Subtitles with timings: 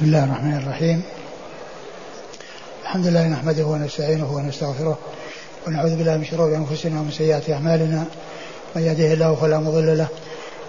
[0.00, 1.02] بسم الله الرحمن الرحيم.
[2.82, 4.98] الحمد لله نحمده ونستعينه ونستغفره
[5.66, 8.04] ونعوذ بالله من شرور أنفسنا ومن سيئات أعمالنا.
[8.76, 10.06] من يهده الله فلا مضل له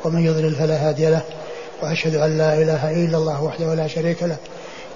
[0.03, 1.21] ومن يضلل فلا هادي له.
[1.83, 4.37] وأشهد أن لا إله إلا الله وحده لا شريك له.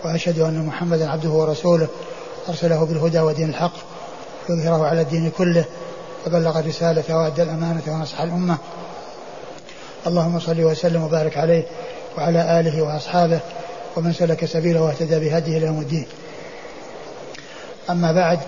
[0.03, 1.87] وأشهد أن محمدا عبده ورسوله.
[2.49, 3.73] أرسله بالهدى ودين الحق.
[4.49, 5.65] يظهره على الدين كله.
[6.27, 8.57] وبلغ الرسالة وأدى الأمانة ونصح الأمة.
[10.07, 11.63] اللهم صل وسلم وبارك عليه
[12.17, 13.39] وعلى آله وأصحابه.
[13.95, 16.05] ومن سلك سبيله واهتدى بهديه إلى يوم الدين.
[17.89, 18.39] أما بعد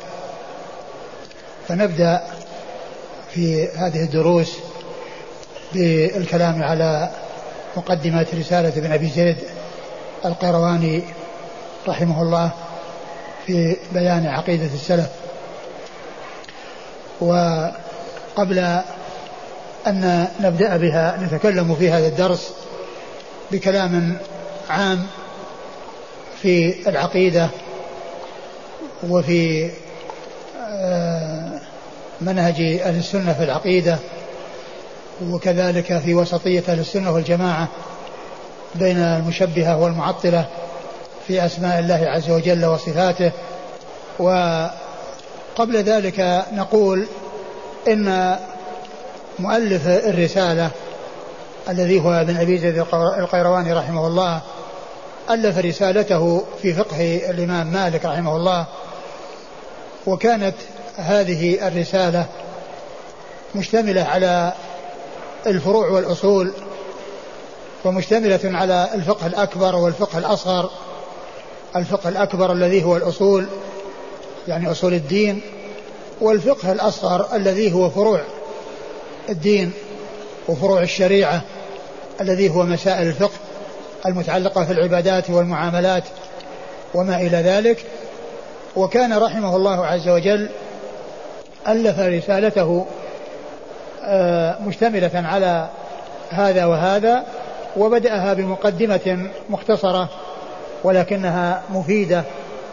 [1.68, 2.22] فنبدأ
[3.34, 4.58] في هذه الدروس
[5.74, 7.10] بالكلام على
[7.78, 9.38] مقدمة رسالة ابن أبي زيد
[10.26, 11.04] القيرواني
[11.88, 12.52] رحمه الله
[13.46, 15.10] في بيان عقيدة السلف
[17.20, 18.60] وقبل
[19.88, 22.54] أن نبدأ بها نتكلم في هذا الدرس
[23.52, 24.18] بكلام
[24.70, 25.08] عام
[26.42, 27.50] في العقيدة
[29.10, 29.72] وفي
[32.22, 33.98] منهج أهل السنة في العقيدة
[35.30, 37.68] وكذلك في وسطية أهل السنة والجماعة
[38.76, 40.46] بين المشبهة والمعطلة
[41.28, 43.32] في أسماء الله عز وجل وصفاته.
[44.20, 47.08] وقبل ذلك نقول
[47.88, 48.38] إن
[49.40, 50.70] مؤلف الرسالة
[51.70, 54.42] الذي هو ابن أبي زيد القيرواني رحمه الله
[55.30, 58.66] ألف رسالته في فقه الإمام مالك رحمه الله
[60.08, 60.56] وكانت
[60.96, 62.26] هذه الرسالة
[63.56, 64.54] مشتملة على
[65.48, 66.52] الفروع والأصول
[67.86, 70.70] ومشتملة على الفقه الأكبر والفقه الأصغر
[71.76, 73.48] الفقه الأكبر الذي هو الأصول
[74.48, 75.42] يعني أصول الدين
[76.22, 78.22] والفقه الأصغر الذي هو فروع
[79.30, 79.72] الدين
[80.48, 81.42] وفروع الشريعة
[82.22, 83.47] الذي هو مسائل الفقه.
[84.06, 86.04] المتعلقة في العبادات والمعاملات
[86.94, 87.86] وما إلى ذلك.
[88.76, 90.50] وكان رحمه الله عز وجل
[91.68, 92.86] ألف رسالته
[94.62, 95.70] مشتملة على
[96.30, 97.26] هذا وهذا
[97.78, 100.10] وبدأها بمقدمة مختصرة
[100.84, 102.24] ولكنها مفيدة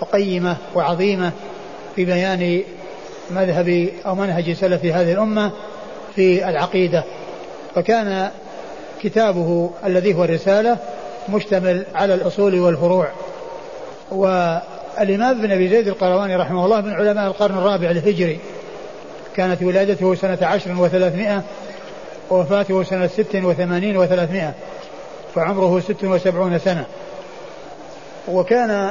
[0.01, 1.33] وقيمة وعظيمة
[1.97, 2.63] في بيان
[3.31, 5.53] مذهب أو منهج سلف هذه الأمة
[6.15, 7.05] في العقيدة.
[7.75, 8.31] فكان
[9.03, 10.77] كتابه الذي هو الرسالة
[11.29, 13.09] مشتمل على الأصول والفروع.
[14.11, 18.39] والإمام ابن أبي زيد القرواني رحمه الله من علماء القرن الرابع الهجري.
[19.37, 21.43] كانت ولادته سنة عشر وثلاثمائة
[22.31, 24.53] ووفاته سنة ست وثمانين وثلاثمائة
[25.35, 26.85] فعمره ست وسبعون سنة.
[28.29, 28.91] وكان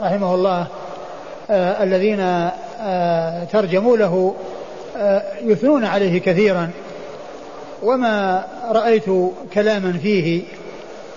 [0.00, 0.66] رحمه الله
[1.50, 2.20] آه الذين
[2.80, 4.34] آه ترجموا له
[4.96, 6.70] آه يثنون عليه كثيرا.
[7.82, 9.04] وما رأيت
[9.54, 10.42] كلاما فيه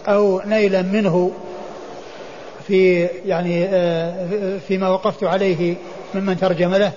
[0.07, 1.31] أو نيلا منه
[2.67, 3.67] في يعني
[4.59, 5.75] فيما وقفت عليه
[6.13, 6.91] ممن ترجم له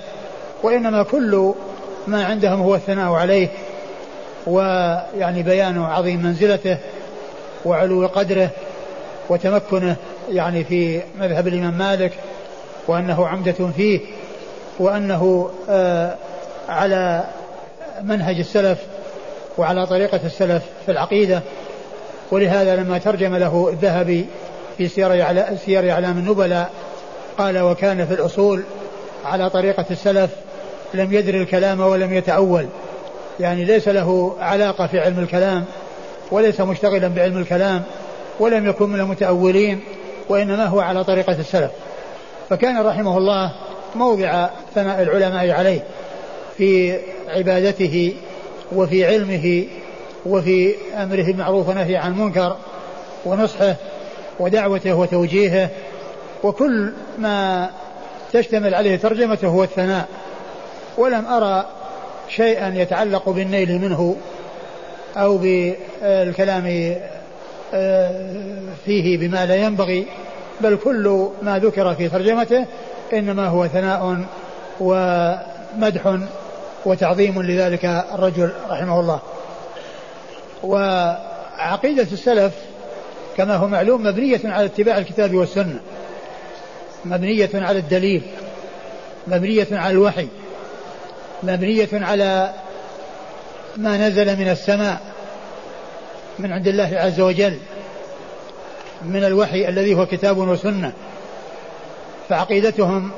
[0.62, 1.54] وإنما كل
[2.06, 3.48] ما عندهم هو الثناء عليه
[4.46, 6.78] ويعني بيان عظيم منزلته
[7.64, 8.50] وعلو قدره
[9.28, 9.96] وتمكنه
[10.30, 12.12] يعني في مذهب الإمام مالك
[12.88, 14.00] وأنه عمدة فيه
[14.78, 15.50] وأنه
[16.68, 17.24] على
[18.02, 18.78] منهج السلف
[19.58, 21.42] وعلى طريقة السلف في العقيدة.
[22.30, 24.26] ولهذا لما ترجم له الذهبي
[24.78, 25.24] في سير
[25.56, 26.70] سير أعلام النبلاء
[27.38, 28.62] قال وكان في الأصول
[29.24, 30.30] على طريقة السلف
[30.94, 32.66] لم يدر الكلام ولم يتأول.
[33.40, 35.64] يعني ليس له علاقة في علم الكلام
[36.30, 37.82] وليس مشتغلا بعلم الكلام
[38.40, 39.80] ولم يكن من المتأولين
[40.28, 41.70] وإنما هو على طريقة السلف.
[42.50, 43.52] فكان رحمه الله
[43.94, 45.84] موضع ثناء العلماء عليه
[46.56, 48.14] في عبادته
[48.72, 49.64] وفي علمه
[50.28, 52.56] وفي أمره بالمعروف ونهي عن المنكر
[53.24, 53.76] ونصحه
[54.40, 55.70] ودعوته وتوجيهه
[56.44, 57.70] وكل ما
[58.32, 60.08] تشتمل عليه ترجمته هو الثناء.
[60.98, 61.66] ولم أرى
[62.28, 64.16] شيئا يتعلق بالنيل منه
[65.16, 66.62] أو بالكلام
[68.84, 70.06] فيه بما لا ينبغي
[70.60, 72.66] بل كل ما ذكر في ترجمته
[73.12, 74.24] إنما هو ثناء
[74.80, 76.18] ومدح
[76.84, 79.20] وتعظيم لذلك الرجل رحمه الله.
[80.62, 82.52] وعقيدة السلف
[83.36, 85.80] كما هو معلوم مبنية على اتباع الكتاب والسنة.
[87.04, 88.22] مبنية على الدليل.
[89.26, 90.28] مبنية على الوحي.
[91.42, 92.52] مبنية على
[93.76, 95.00] ما نزل من السماء
[96.38, 97.58] من عند الله عز وجل
[99.02, 100.92] من الوحي الذي هو كتاب وسنة.
[102.28, 103.10] فعقيدتهم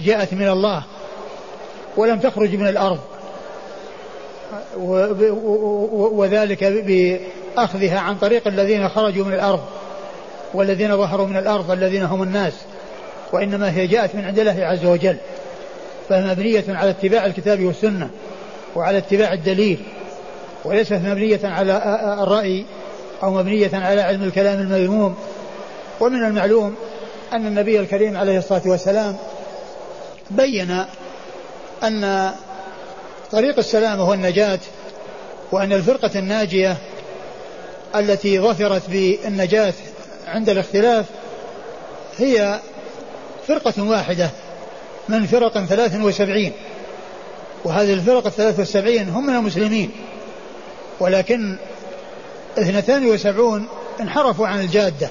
[0.00, 0.82] جاءت من الله
[1.96, 3.17] ولم تخرج من الأرض.
[6.12, 9.60] وذلك بأخذها عن طريق الذين خرجوا من الأرض
[10.54, 12.52] والذين ظهروا من الأرض الذين هم الناس
[13.32, 15.16] وإنما هي جاءت من عند الله عز وجل
[16.08, 18.10] فهي مبنية على اتباع الكتاب والسنة
[18.76, 19.78] وعلى اتباع الدليل
[20.64, 21.72] وليست مبنية على
[22.22, 22.64] الرأي
[23.22, 25.16] أو مبنية على علم الكلام المذموم.
[26.00, 26.74] ومن المعلوم
[27.32, 29.16] أن النبي الكريم عليه الصلاة والسلام
[30.30, 30.84] بين
[31.82, 32.32] أن
[33.32, 34.58] طريق السلام هو النجاة
[35.52, 36.76] وأن الفرقة الناجية
[37.96, 39.74] التي ظفرت بالنجاة
[40.26, 41.06] عند الاختلاف
[42.18, 42.60] هي
[43.48, 44.30] فرقة واحدة
[45.08, 46.52] من فرق ثلاث وسبعين
[47.64, 49.90] وهذه الفرق الثلاث والسبعين هم من المسلمين
[51.00, 51.56] ولكن
[52.58, 53.68] اثنتان وسبعون
[54.00, 55.10] انحرفوا عن الجادة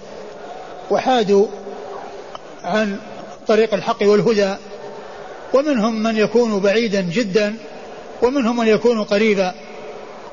[0.92, 1.48] وحادوا
[2.64, 3.00] عن
[3.48, 4.56] طريق الحق والهدى
[5.54, 7.56] ومنهم من يكون بعيدا جدا
[8.22, 9.54] ومنهم من يكون قريبا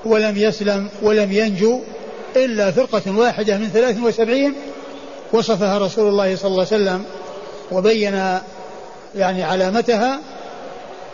[0.05, 1.81] ولم يسلم ولم ينجو
[2.37, 4.55] إلا فرقة واحدة من ثلاث وسبعين
[5.33, 7.05] وصفها رسول الله صلى الله عليه وسلم
[7.73, 8.39] وبين
[9.15, 10.21] يعني علامتها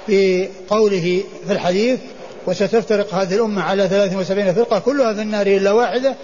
[0.06, 1.98] في قوله في الحديث
[2.46, 6.14] وستفترق هذه الأمة على 73 فرقة كلها في النار إلا واحدة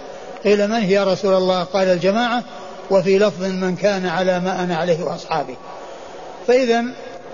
[0.43, 2.43] قيل من هي يا رسول الله قال الجماعة
[2.91, 5.55] وفي لفظ من كان على ما أنا عليه وأصحابي
[6.47, 6.83] فإذا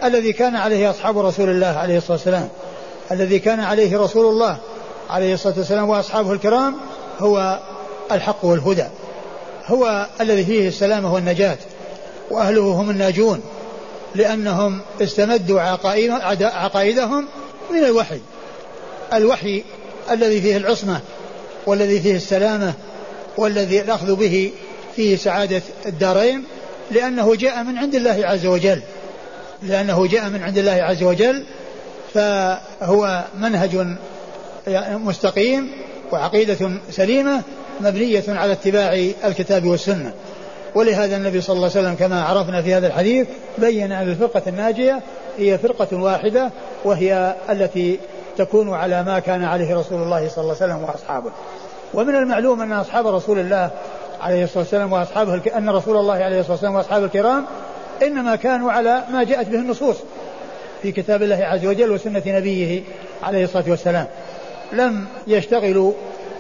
[0.03, 2.49] الذي كان عليه أصحاب رسول الله عليه الصلاة والسلام
[3.11, 4.57] الذي كان عليه رسول الله
[5.09, 6.75] عليه الصلاة والسلام وأصحابه الكرام
[7.19, 7.59] هو
[8.11, 8.85] الحق والهدى.
[9.65, 11.57] هو الذي فيه السلامة والنجاة
[12.31, 13.41] وأهله هم الناجون
[14.15, 15.61] لأنهم استمدوا
[16.41, 17.25] عقائدهم
[17.71, 18.19] من الوحي.
[19.13, 19.63] الوحي
[20.11, 20.99] الذي فيه العصمة
[21.65, 22.73] والذي فيه السلامة
[23.37, 24.51] والذي الأخذ به
[24.95, 26.43] فيه سعادة الدارين
[26.91, 28.81] لأنه جاء من عند الله عز وجل.
[29.63, 31.45] لأنه جاء من عند الله عز وجل
[32.13, 33.87] فهو منهج
[34.91, 35.71] مستقيم
[36.11, 37.41] وعقيدة سليمة
[37.81, 38.93] مبنية على اتباع
[39.25, 40.13] الكتاب والسنة.
[40.75, 43.27] ولهذا النبي صلى الله عليه وسلم كما عرفنا في هذا الحديث
[43.57, 45.01] بين أن الفرقة الناجية
[45.37, 46.51] هي فرقة واحدة
[46.85, 47.99] وهي التي
[48.37, 51.31] تكون على ما كان عليه رسول الله صلى الله عليه وسلم وأصحابه.
[51.93, 53.69] ومن المعلوم أن أصحاب رسول الله
[54.21, 57.45] عليه الصلاة والسلام وأصحابه أن رسول الله عليه الصلاة والسلام وأصحابه الكرام
[58.03, 59.95] إنما كانوا على ما جاءت به النصوص.
[60.83, 62.81] في كتاب الله عز وجل وسنة نبيه
[63.23, 64.05] عليه الصلاة والسلام.
[64.73, 65.93] لم يشتغلوا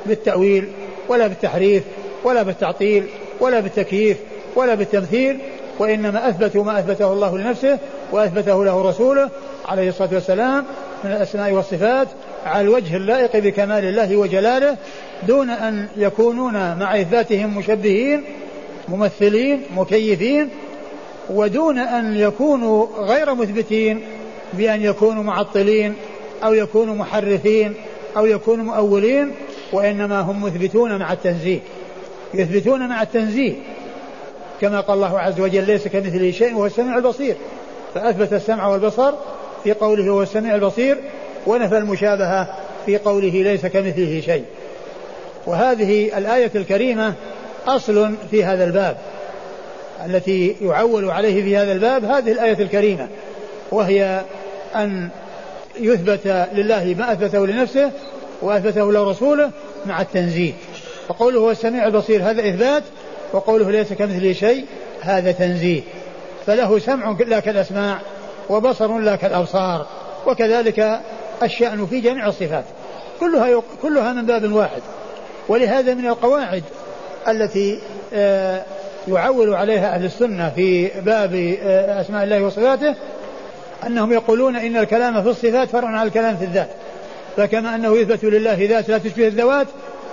[0.05, 0.67] بالتأويل
[1.09, 1.83] ولا بالتحريف
[2.23, 3.03] ولا بالتعطيل
[3.39, 4.17] ولا بالتكييف
[4.55, 5.39] ولا بالتمثيل
[5.79, 7.79] وإنما أثبتوا ما أثبته الله لنفسه
[8.11, 9.29] وأثبته له رسوله
[9.65, 10.65] عليه الصلاة والسلام
[11.03, 12.07] من الأسماء والصفات
[12.45, 14.77] على الوجه اللائق بكمال الله وجلاله
[15.27, 18.23] دون أن يكونون مع إثباتهم مشبهين
[18.87, 20.49] ممثلين مكيفين
[21.29, 24.01] ودون أن يكونوا غير مثبتين.
[24.57, 25.93] بأن يكونوا معطلين
[26.43, 27.73] أو يكونوا محرفين
[28.17, 29.31] أو يكونوا مؤولين
[29.73, 31.59] وإنما هم مثبتون مع التنزيه.
[32.33, 33.53] يثبتون مع التنزيه.
[34.61, 37.35] كما قال الله عز وجل ليس كمثله شيء وهو السميع البصير.
[37.95, 39.13] فأثبت السمع والبصر
[39.63, 40.97] في قوله هو السميع البصير
[41.47, 44.43] ونفى المشابهة في قوله ليس كمثله شيء.
[45.45, 47.13] وهذه الآية الكريمة
[47.67, 48.97] أصل في هذا الباب.
[50.05, 53.07] التي يعول عليه في هذا الباب هذه الآية الكريمة
[53.71, 54.21] وهي
[54.75, 55.09] أن
[55.79, 57.91] يثبت لله ما أثبته لنفسه
[58.41, 59.51] وأثبته لرسوله
[59.85, 60.53] مع التنزيه.
[61.07, 62.83] فقوله هو السميع البصير هذا إثبات
[63.33, 64.65] وقوله ليس كمثله شيء
[65.01, 65.81] هذا تنزيه.
[66.45, 67.99] فله سمع لا كالأسماع
[68.49, 69.87] وبصر لا كالأبصار
[70.27, 70.99] وكذلك
[71.43, 72.65] الشأن في جميع الصفات.
[73.19, 74.81] كلها كلها من باب واحد.
[75.47, 76.63] ولهذا من القواعد
[77.27, 77.79] التي
[78.13, 78.63] آه،
[79.07, 82.95] يعول عليها أهل السنة في باب آه، أسماء الله وصفاته
[83.87, 86.69] أنهم يقولون إن الكلام في الصفات فرع عن الكلام في الذات.
[87.37, 89.67] فكما أنه يثبت لله ذات لا تشبه الذوات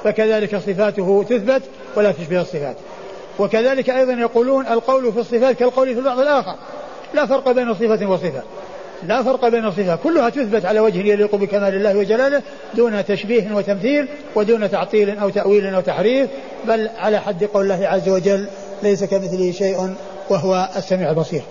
[0.04, 1.62] فكذلك صفاته تثبت
[1.96, 2.76] ولا تشبه الصفات.
[3.38, 6.54] وكذلك أيضا يقولون القول في الصفات كالقول في البعض الآخر.
[7.14, 8.42] لا فرق بين صفة وصفة.
[9.06, 12.42] لا فرق بين الصفات كلها تثبت على وجه يليق بكمال الله وجلاله
[12.74, 16.30] دون تشبيه وتمثيل ودون تعطيل أو تأويل أو تحريف
[16.64, 18.46] بل على حد قول الله عز وجل
[18.82, 19.94] ليس كمثله شيء
[20.30, 21.42] وهو السميع البصير.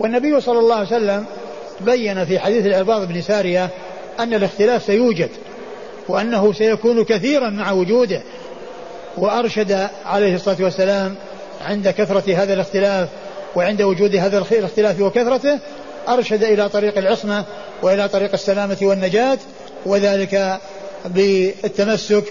[0.00, 1.26] والنبي صلى الله عليه وسلم
[1.80, 3.70] بين في حديث العباض بن سارية
[4.20, 5.30] أن الاختلاف سيوجد
[6.08, 8.22] وأنه سيكون كثيرا مع وجوده
[9.16, 11.14] وأرشد عليه الصلاة والسلام
[11.60, 13.08] عند كثرة هذا الاختلاف
[13.56, 15.58] وعند وجود هذا الاختلاف وكثرته
[16.08, 17.44] أرشد إلى طريق العصمة
[17.82, 19.38] وإلى طريق السلامة والنجاة
[19.86, 20.58] وذلك
[21.04, 22.24] بالتمسك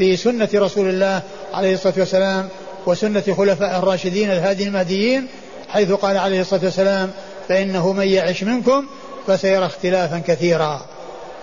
[0.00, 1.22] بسنة رسول الله
[1.54, 2.48] عليه الصلاة والسلام
[2.86, 5.26] وسنة خلفاء الراشدين الهادي المهديين
[5.68, 7.10] حيث قال عليه الصلاة والسلام
[7.48, 8.86] فإنه من يعش منكم
[9.26, 10.86] فسيرى اختلافا كثيرا.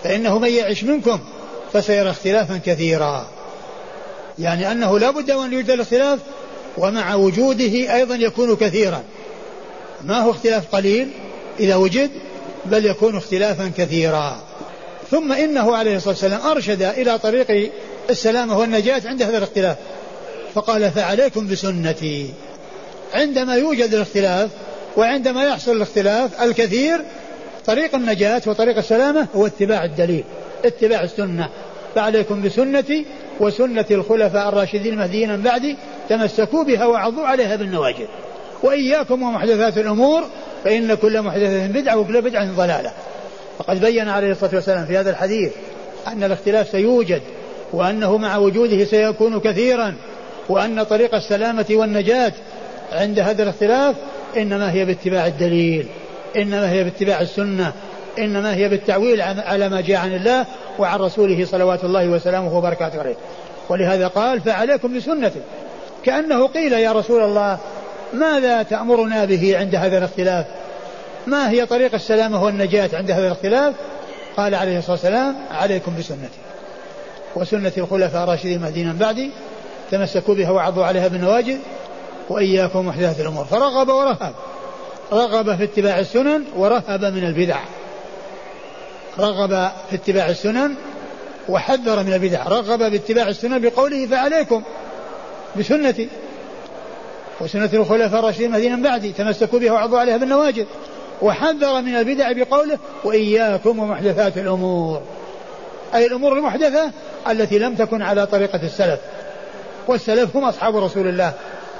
[0.04, 1.18] فإنه من يعش منكم
[1.72, 3.26] فسيرى اختلافا كثيرا.
[4.38, 6.18] يعني أنه لا بد أن يوجد الاختلاف
[6.78, 9.02] ومع وجوده أيضا يكون كثيرا.
[10.04, 11.08] ما هو اختلاف قليل؟
[11.60, 12.10] إذا وجد
[12.64, 14.40] بل يكون اختلافا كثيرا.
[15.10, 17.70] ثم إنه عليه الصلاة والسلام أرشد إلى طريق
[18.10, 19.76] السلامة والنجاة عند هذا الاختلاف.
[20.54, 22.30] فقال فعليكم بسنتي.
[23.14, 24.50] عندما يوجد الاختلاف
[24.96, 27.00] وعندما يحصل الاختلاف الكثير
[27.66, 30.24] طريق النجاة وطريق السلامة هو اتباع الدليل
[30.64, 31.48] اتباع السنة.
[31.94, 33.06] فعليكم بسنتي
[33.40, 35.76] وسنة الخلفاء الراشدين المهديين من بعدي
[36.08, 38.06] تمسكوا بها وعضوا عليها بالنواجذ.
[38.62, 40.22] وإياكم ومحدثات الأمور
[40.64, 42.92] فإن كل محدثة بدعة وكل بدعة ضلالة.
[43.58, 45.52] وقد بين عليه الصلاة والسلام في هذا الحديث
[46.06, 47.22] أن الاختلاف سيوجد
[47.72, 49.94] وأنه مع وجوده سيكون كثيرا
[50.48, 52.32] وأن طريق السلامة والنجاة
[52.92, 53.96] عند هذا الاختلاف
[54.36, 55.86] إنما هي باتباع الدليل
[56.36, 57.72] إنما هي باتباع السنة
[58.18, 60.46] إنما هي بالتعويل على ما جاء عن الله
[60.78, 63.14] وعن رسوله صلوات الله وسلامه وبركاته عليه.
[63.68, 65.40] ولهذا قال فعليكم بسنتي.
[66.04, 67.58] كأنه قيل يا رسول الله
[68.12, 70.46] ماذا تأمرنا به عند هذا الاختلاف؟
[71.26, 73.74] ما هي طريق السلامة والنجاة عند هذا الاختلاف؟
[74.36, 76.38] قال عليه الصلاة والسلام عليكم بسنتي.
[77.36, 79.30] وسنة الخلفاء الراشدين المهديين من بعدي
[79.90, 81.56] تمسكوا بها وعضوا عليها بالنواجذ
[82.28, 83.44] وإياكم محدثات الأمور.
[83.44, 84.34] فرغب ورهب.
[85.12, 87.58] رغب في اتباع السنن ورهب من البدع.
[89.18, 90.74] رغب في اتباع السنن
[91.48, 92.48] وحذر من البدع.
[92.48, 94.62] رغب باتباع السنن بقوله فعليكم.
[95.58, 96.08] بسنتي
[97.40, 99.12] وسنة الخلفاء الراشدين المهديين من بعدي.
[99.12, 100.64] تمسكوا بها وعضوا عليها بالنواجذ.
[101.22, 105.02] وحذر من البدع بقوله وإياكم ومحدثات الأمور.
[105.94, 106.90] أي الأمور المحدثة
[107.30, 109.00] التي لم تكن على طريقة السلف.
[109.88, 111.32] والسلف هم أصحاب رسول الله.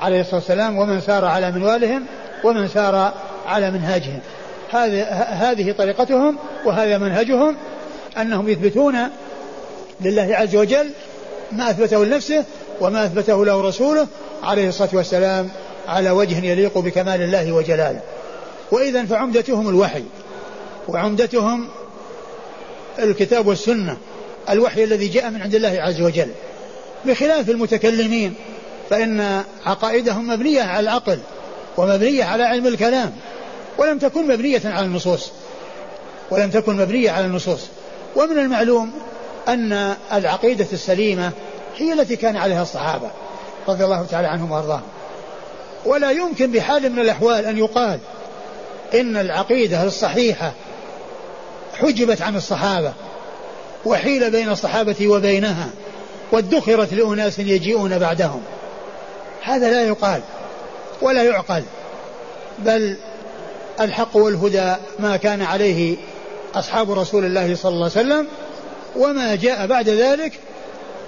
[0.02, 2.04] عليه الصلاة والسلام ومن سار على منوالهم
[2.44, 3.14] ومن سار
[3.46, 4.20] على منهاجهم.
[5.40, 7.56] هذه طريقتهم وهذا منهجهم
[8.18, 8.96] أنهم يثبتون
[10.00, 10.90] لله عز وجل
[11.52, 12.44] ما أثبته لنفسه
[12.80, 14.06] وما أثبته له رسوله
[14.42, 15.48] عليه الصلاة والسلام
[15.88, 18.00] على وجه يليق بكمال الله وجلاله.
[18.70, 20.02] وإذا فعمدتهم الوحي
[20.88, 21.68] وعمدتهم
[22.98, 23.96] الكتاب والسنة
[24.50, 26.28] الوحي الذي جاء من عند الله عز وجل
[27.04, 28.34] بخلاف المتكلمين.
[28.90, 31.18] فإن عقائدهم مبنية على العقل
[31.76, 33.12] ومبنية على علم الكلام
[33.78, 35.30] ولم تكن مبنية على النصوص
[36.30, 37.60] ولم تكن مبنية على النصوص.
[38.16, 38.92] ومن المعلوم
[39.48, 41.30] أن العقيدة السليمة
[41.76, 43.10] هي التي كان عليها الصحابة
[43.68, 44.82] رضي الله تعالى عنهم وأرضاهم.
[45.84, 47.98] ولا يمكن بحال من الأحوال أن يقال
[48.94, 50.52] إن العقيدة الصحيحة
[51.74, 52.92] حجبت عن الصحابة
[53.84, 55.70] وحيل بين الصحابة وبينها
[56.32, 58.42] وادخرت لأناس يجيئون بعدهم.
[59.42, 60.20] هذا لا يقال
[61.02, 61.62] ولا يعقل
[62.58, 62.96] بل
[63.80, 65.96] الحق والهدى ما كان عليه
[66.54, 68.26] أصحاب رسول الله صلى الله عليه وسلم
[68.96, 70.32] وما جاء بعد ذلك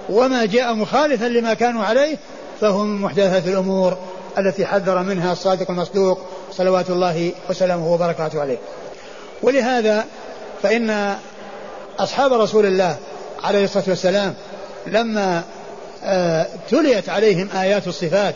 [0.09, 2.17] وما جاء مخالفا لما كانوا عليه
[2.61, 3.97] فهو من محدثات الأمور
[4.37, 6.19] التي حذر منها الصادق المصدوق
[6.51, 8.57] صلوات الله وسلامه وبركاته عليه.
[9.41, 10.05] ولهذا
[10.63, 11.15] فإن
[11.99, 12.97] أصحاب رسول الله
[13.43, 14.33] عليه الصلاة والسلام
[14.87, 15.43] لما
[16.69, 18.35] تليت عليهم آيات الصفات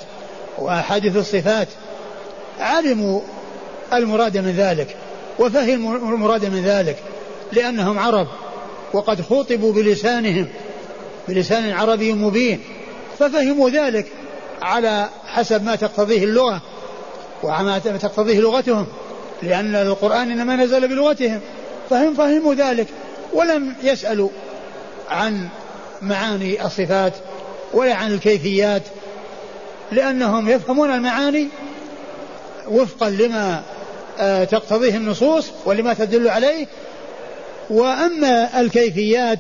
[0.58, 1.68] وأحاديث الصفات.
[2.60, 3.22] علموا
[3.94, 4.96] المراد من ذلك
[5.40, 6.98] وفهموا المراد من ذلك
[7.52, 8.28] لأنهم عرب
[8.94, 10.48] وقد خوطبوا بلسانهم
[11.28, 12.60] بلسان عربي مبين
[13.20, 14.06] ففهموا ذلك
[14.62, 16.62] على حسب ما تقتضيه اللغة
[17.44, 18.88] وما تقتضيه لغتهم
[19.44, 21.40] لأن القرآن إنما نزل بلغتهم.
[21.90, 22.88] فهم فهموا ذلك
[23.34, 24.30] ولم يسألوا
[25.10, 25.48] عن
[26.02, 27.14] معاني الصفات
[27.74, 28.82] ولا عن الكيفيات
[29.92, 31.48] لأنهم يفهمون المعاني
[32.68, 33.64] وفقا لما
[34.20, 36.68] آه، تقتضيه النصوص ولما تدل عليه.
[37.70, 39.40] وأما الكيفيات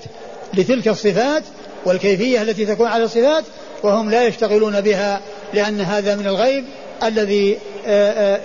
[0.53, 1.43] لتلك الصفات
[1.85, 3.43] والكيفية التي تكون على الصفات
[3.83, 5.21] وهم لا يشتغلون بها
[5.53, 6.65] لأن هذا من الغيب
[7.03, 7.57] الذي
[7.87, 8.39] آه،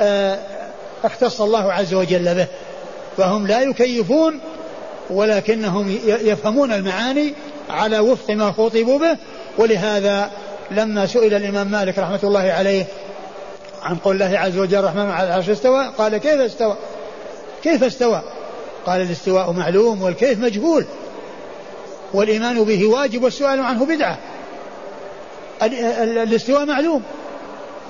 [0.00, 0.38] آه،
[1.04, 2.46] اختص الله عز وجل به.
[3.16, 4.40] فهم لا يكيفون
[5.10, 7.34] ولكنهم يفهمون المعاني
[7.70, 9.16] على وفق ما خطبوا به
[9.58, 10.30] ولهذا
[10.70, 12.86] لما سئل الإمام مالك رحمة الله عليه
[13.82, 16.76] عن قول الله عز وجل الرحمن على العرش استوى قال كيف استوى؟
[17.62, 18.22] كيف استوى؟
[18.86, 20.84] قال الاستواء معلوم والكيف مجهول
[22.14, 24.18] والإيمان به واجب والسؤال عنه بدعة.
[25.62, 27.02] الاستواء معلوم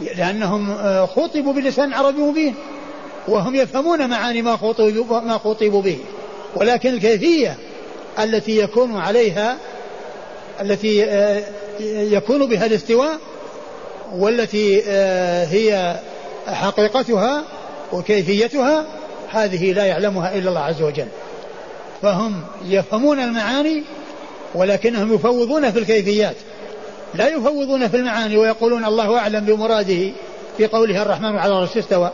[0.01, 2.55] لأنهم آه، خطبوا بلسان عربي مبين
[3.29, 5.99] وهم يفهمون معاني ما خطبوا ما خطبوا به
[6.57, 7.57] ولكن الكيفية
[8.19, 9.59] التي يكون عليها
[10.61, 11.43] التي آه،
[11.81, 13.19] يكون بها الاستواء
[14.13, 15.97] والتي آه، هي
[16.47, 17.45] حقيقتها
[17.93, 18.87] وكيفيتها
[19.31, 21.07] هذه لا يعلمها إلا الله عز وجل.
[22.03, 23.83] فهم يفهمون المعاني
[24.55, 26.37] ولكنهم يفوضون في الكيفيات.
[27.15, 30.11] لا يفوضون في المعاني ويقولون الله أعلم بمراده
[30.59, 32.11] في قوله الرحمن على العرش استوى.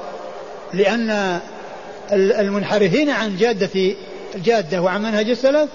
[0.73, 1.41] لأن
[2.13, 3.95] المنحرفين عن جادة
[4.35, 5.71] الجادة وعن منهج السلف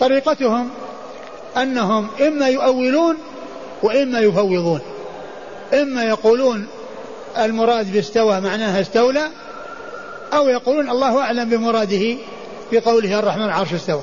[0.00, 0.70] طريقتهم
[1.56, 3.16] أنهم إما يؤولون
[3.82, 4.80] وإما يفوضون.
[5.72, 6.66] إما يقولون
[7.38, 9.28] المراد باستوى معناها استولى
[10.32, 12.16] أو يقولون الله أعلم بمراده
[12.70, 14.02] في قوله الرحمن العرش استوى.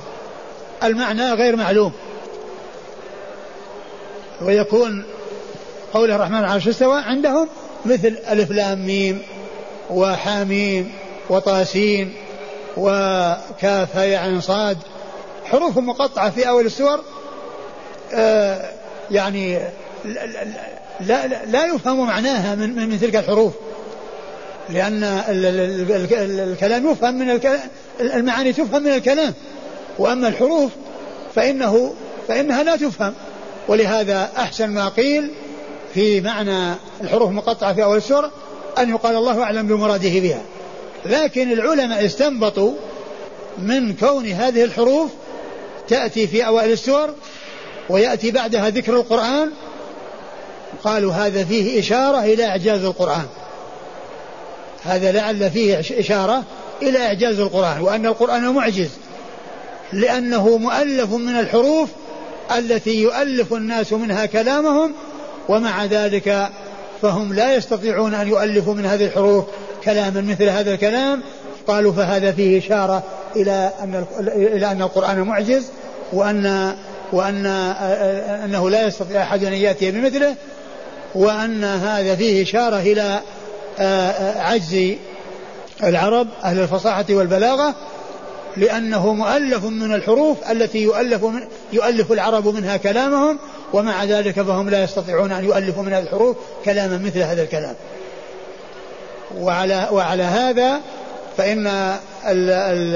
[0.84, 1.91] المعنى غير معلوم.
[4.41, 5.03] ويكون
[5.94, 7.48] قوله الرحمن العرش استوى عندهم
[7.86, 9.22] مثل ألف لام ميم
[9.89, 10.91] وحاميم
[11.29, 12.13] وطاسين
[12.77, 14.77] وكاف عين صاد
[15.46, 17.00] حروف مقطعة في أول السور
[19.12, 19.60] يعني
[20.06, 23.54] لا, لا, لا يفهم معناها من, من تلك الحروف.
[24.70, 25.04] لأن
[26.54, 27.60] الكلام يفهم من الكلام
[28.01, 29.34] المعاني تفهم من الكلام.
[30.00, 30.72] وأما الحروف
[31.36, 31.94] فإنه
[32.28, 33.13] فإنها لا تفهم.
[33.68, 35.32] ولهذا أحسن ما قيل
[35.94, 38.32] في معنى الحروف المقطعة في أول السورة
[38.80, 40.42] أن يقال الله أعلم بمراده بها.
[41.06, 42.74] لكن العلماء استنبطوا
[43.58, 45.12] من كون هذه الحروف
[45.88, 47.13] تأتي في أوائل السور
[47.89, 49.51] ويأتي بعدها ذكر القرآن
[50.84, 53.25] قالوا هذا فيه إشارة إلى إعجاز القرآن.
[54.84, 56.43] هذا لعل فيه إشارة
[56.81, 58.89] إلى إعجاز القرآن وأن القرآن معجز
[59.93, 61.89] لأنه مؤلف من الحروف
[62.58, 64.93] التي يؤلف الناس منها كلامهم
[65.50, 66.50] ومع ذلك
[67.01, 69.46] فهم لا يستطيعون أن يؤلفوا من هذه الحروف
[69.84, 71.22] كلاما مثل هذا الكلام.
[71.67, 73.03] قالوا فهذا فيه إشارة
[73.36, 74.05] إلى أن
[74.36, 75.65] إلى أن القرآن معجز
[76.13, 76.75] وأن
[77.12, 77.46] وأن
[78.46, 80.36] أنه لا يستطيع أحد أن يأتي بمثله
[81.16, 83.20] وأن هذا فيه إشارة إلى
[84.39, 84.96] عجز
[85.84, 87.75] العرب أهل الفصاحة والبلاغة
[88.58, 93.39] لأنه مؤلف من الحروف التي يؤلف من يؤلف العرب منها كلامهم
[93.74, 97.75] ومع ذلك فهم لا يستطيعون أن يؤلفوا من هذه الحروف كلاما مثل هذا الكلام.
[99.38, 100.81] وعلى وعلى هذا
[101.38, 102.96] فإن ال ال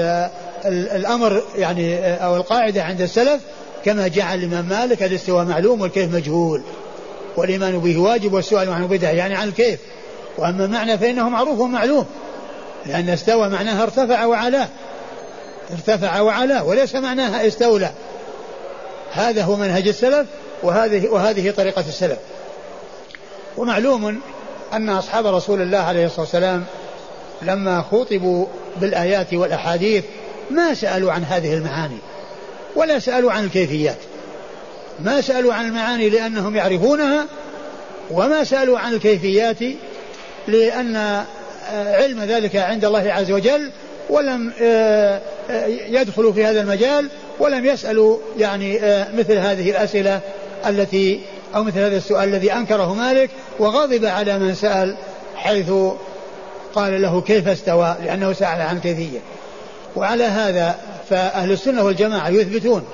[0.64, 3.40] ال الأمر يعني أو القاعدة عند السلف
[3.84, 6.62] كما جعل الإمام مالك الاستواء معلوم والكيف مجهول
[7.36, 9.78] والإيمان به واجب والسؤال عنه بدعة يعني عن الكيف
[10.38, 12.06] وأما معنى فإنه معروف ومعلوم
[12.86, 14.68] لأن استوى معناها ارتفع وعلاه
[15.72, 17.90] ارتفع وعلاه وليس معناها استولى
[19.12, 20.26] هذا هو منهج السلف
[20.62, 22.18] وهذه وهذه طريقة السلف
[23.56, 24.20] ومعلوم
[24.72, 26.64] أن أصحاب رسول الله عليه الصلاة والسلام
[27.42, 30.04] لما خوطبوا بالآيات والأحاديث
[30.50, 31.98] ما سألوا عن هذه المعاني
[32.76, 33.98] ولا سألوا عن الكيفيات.
[35.00, 37.26] ما سألوا عن المعاني لأنهم يعرفونها
[38.10, 39.58] وما سألوا عن الكيفيات
[40.48, 43.70] لأن آه، علم ذلك عند الله عز وجل
[44.10, 47.08] ولم آه، آه، يدخلوا في هذا المجال
[47.38, 48.80] ولم يسألوا يعني
[49.14, 50.20] مثل هذه الأسئلة
[50.66, 51.20] التي
[51.54, 54.96] أو مثل هذا السؤال الذي أنكره مالك وغضب على من سأل
[55.36, 55.70] حيث
[56.74, 59.18] قال له كيف استوى لأنه سأل عن كيفية.
[59.96, 60.76] وعلى هذا
[61.10, 62.84] فأهل السنة والجماعة يثبتون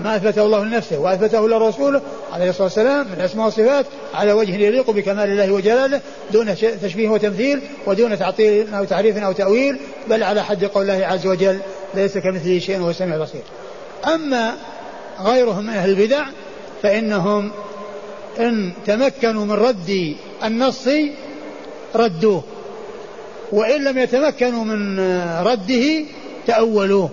[0.00, 2.00] ما أثبته الله لنفسه وأثبته لرسوله
[2.32, 6.00] عليه الصلاة والسلام من أسماء وصفات على وجه يليق بكمال الله وجلاله
[6.32, 11.26] دون تشبيه وتمثيل ودون تعطيل أو تعريف أو تأويل بل على حد قول الله عز
[11.26, 11.58] وجل
[11.94, 13.42] ليس كمثله شيء وهو السميع البصير
[14.14, 14.54] أما
[15.20, 16.26] غيرهم من أهل البدع
[16.82, 17.50] فإنهم
[18.40, 20.88] إن تمكنوا من رد النص
[21.94, 22.42] ردوه
[23.52, 25.00] وإن لم يتمكنوا من
[25.46, 26.04] رده
[26.46, 27.10] تأولوه.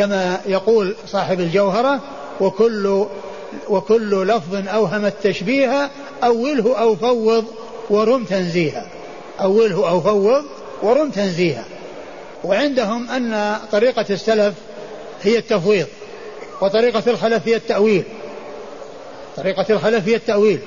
[0.00, 2.00] كما يقول صاحب الجوهرة
[2.40, 3.06] وكل
[3.68, 5.90] وكل لفظ أوهم التشبيه
[6.24, 7.44] أوله أو فوض
[7.90, 8.86] ورم تنزيها.
[9.40, 10.44] أوله أو فوض
[10.82, 11.64] ورم تنزيها.
[12.44, 14.54] وعندهم أن طريقة السلف
[15.22, 15.86] هي التفويض
[16.60, 18.04] وطريقة الخلف هي التأويل.
[19.36, 20.60] طريقة الخلف هي التأويل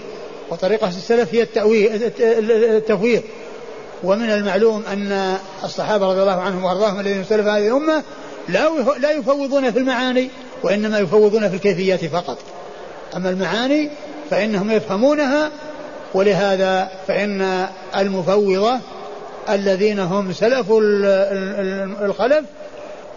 [0.49, 3.23] وطريقة السلف هي التأويل التفويض.
[4.03, 8.03] ومن المعلوم أن الصحابة رضي الله عنهم وأرضاهم الذين سلف هذه الأمة
[8.49, 10.29] لا لا يفوضون في المعاني
[10.63, 12.37] وإنما يفوضون في الكيفيات فقط.
[13.15, 13.89] أما المعاني
[14.29, 15.51] فإنهم يفهمونها
[16.13, 18.79] ولهذا فإن المفوضة
[19.49, 20.65] الذين هم سلف
[22.01, 22.45] الخلف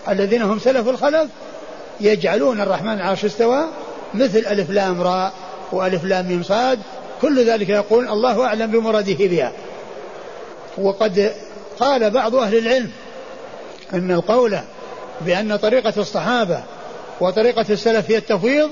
[0.08, 1.30] الذين هم سلف الخلف
[2.00, 3.64] يجعلون الرحمن عرش استوى
[4.14, 5.32] مثل ألف لام راء
[5.72, 6.78] وألف لام ميم صاد.
[7.22, 9.52] كل ذلك يقول الله أعلم بمراده بها.
[10.78, 11.32] وقد
[11.80, 12.90] قال بعض أهل العلم
[13.94, 14.58] أن القول
[15.20, 16.62] بأن طريقة الصحابة
[17.20, 18.70] وطريقة السلف هي التفويض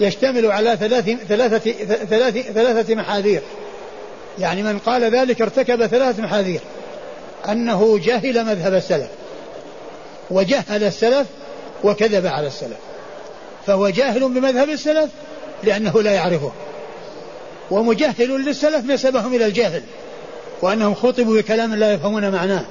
[0.00, 1.72] يشتمل على ثلاث ثلاثة
[2.04, 3.42] ثلاث ثلاثة محاذير.
[4.38, 6.60] يعني من قال ذلك ارتكب ثلاث محاذير.
[7.48, 9.08] أنه جهل مذهب السلف
[10.30, 11.26] وجهل السلف
[11.84, 12.78] وكذب على السلف.
[13.66, 15.10] فهو جاهل بمذهب السلف
[15.62, 16.52] لأنه لا يعرفه
[17.70, 19.82] ومجهل للسلف نسبهم إلى الجهل
[20.62, 22.64] وأنهم خطبوا بكلام لا يفهمون معناه.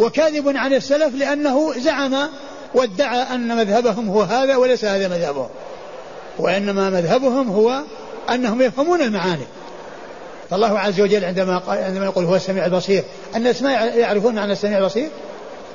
[0.00, 2.28] وكاذب عن السلف لأنه زعم
[2.74, 5.48] وادعى أن مذهبهم هو هذا وليس هذا مذهبهم
[6.38, 7.80] وإنما مذهبهم هو
[8.30, 9.44] أنهم يفهمون المعاني.
[10.50, 13.02] فالله عز وجل عندما عندما يقول هو السميع البصير
[13.36, 15.08] أن الأسماء يعرفون معنى السميع البصير؟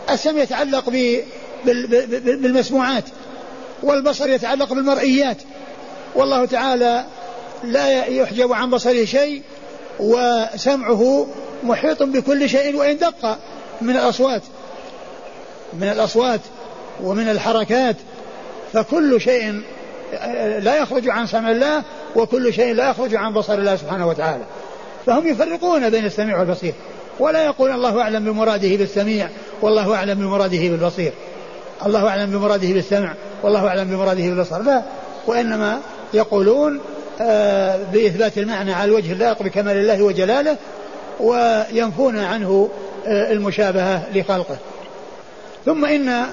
[0.10, 0.90] السمع يتعلق
[1.66, 3.04] بالمسموعات
[3.84, 5.38] والبصر يتعلق بالمرئيات.
[6.16, 7.06] والله تعالى
[7.64, 9.42] لا يحجب عن بصره شيء
[10.00, 11.28] وسمعه
[11.64, 13.38] محيط بكل شيء وإن دق.
[13.82, 14.42] من الأصوات
[15.74, 16.40] من الأصوات
[17.04, 17.96] ومن الحركات
[18.74, 19.62] فكل شيء
[20.60, 21.84] لا يخرج عن سمع الله
[22.16, 24.44] وكل شيء لا يخرج عن بصر الله سبحانه وتعالى.
[25.06, 26.74] فهم يفرقون بين السميع والبصير.
[27.20, 29.30] ولا يقول الله أعلم بمراده بالسميع
[29.62, 31.14] والله أعلم بمراده بالبصير.
[31.86, 34.62] الله أعلم بمراده بالسمع والله أعلم بمراده بالبصر.
[34.62, 34.84] لا
[35.28, 35.80] وإنما
[36.14, 36.80] يقولون
[37.22, 40.58] آه بإثبات المعنى على الوجه اللائق بكمال الله وجلاله
[41.20, 42.70] وينفون عنه
[43.08, 44.58] المشابهة لخلقه.
[45.66, 46.26] ثم إن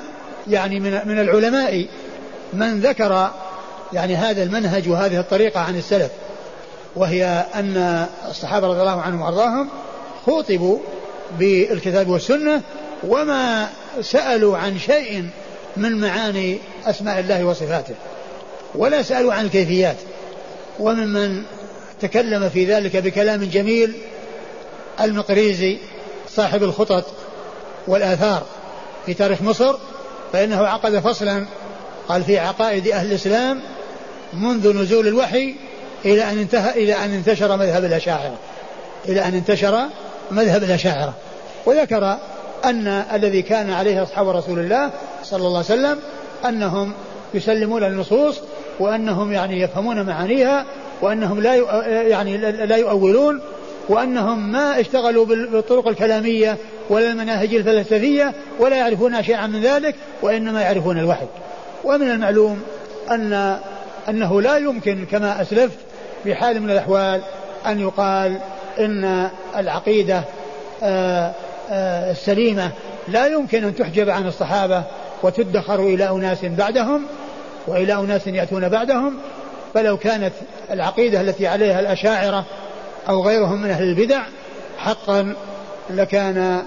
[0.48, 1.86] يعني من من العلماء
[2.52, 3.30] من ذكر
[3.92, 6.10] يعني هذا المنهج وهذه الطريقة عن السلف
[6.96, 9.68] وهي أن الصحابة رضي الله عنهم وأرضاهم
[10.26, 10.78] خوطبوا
[11.38, 12.60] بالكتاب والسنة
[13.08, 13.68] وما
[14.00, 15.28] سألوا عن شيء
[15.76, 17.94] من معاني أسماء الله وصفاته
[18.74, 19.96] ولا سألوا عن الكيفيات.
[20.78, 21.42] وممن
[22.00, 23.94] تكلم في ذلك بكلام جميل
[25.00, 25.78] المقريزي
[26.36, 27.04] صاحب الخطط
[27.86, 28.42] والآثار
[29.06, 29.74] في تاريخ مصر
[30.32, 31.46] فإنه عقد فصلا
[32.08, 33.60] قال في عقائد أهل الإسلام
[34.32, 35.54] منذ نزول الوحي
[36.04, 38.34] إلى أن انتهى إلى أن انتشر مذهب الأشاعرة.
[39.08, 39.80] إلى أن انتشر
[40.30, 41.14] مذهب الأشاعرة.
[41.66, 42.16] وذكر
[42.64, 44.90] أن الذي كان عليه أصحاب رسول الله
[45.24, 45.98] صلى الله عليه وسلم
[46.44, 46.92] أنهم
[47.34, 48.40] يسلمون النصوص
[48.80, 50.66] وأنهم يعني يفهمون معانيها
[51.02, 51.54] وأنهم لا
[51.86, 53.40] يعني لا يؤولون
[53.92, 56.56] وأنهم ما اشتغلوا بالطرق الكلامية
[56.90, 61.26] ولا المناهج الفلسفية ولا يعرفون شيئا من ذلك وإنما يعرفون الوحي.
[61.84, 62.62] ومن المعلوم
[63.10, 63.58] أن
[64.08, 65.78] أنه لا يمكن كما أسلفت
[66.26, 67.20] بحال من الأحوال
[67.66, 68.38] أن يقال
[68.80, 70.24] إن العقيدة
[70.82, 71.32] آه،
[71.70, 72.70] آه، السليمة
[73.08, 74.82] لا يمكن أن تحجب عن الصحابة
[75.22, 77.02] وتدخر إلى أناس بعدهم
[77.66, 79.14] وإلى أناس يأتون بعدهم.
[79.74, 80.32] فلو كانت
[80.70, 82.44] العقيدة التي عليها الأشاعرة
[83.08, 84.22] أو غيرهم من أهل البدع
[84.78, 85.34] حقا
[85.90, 86.62] لكان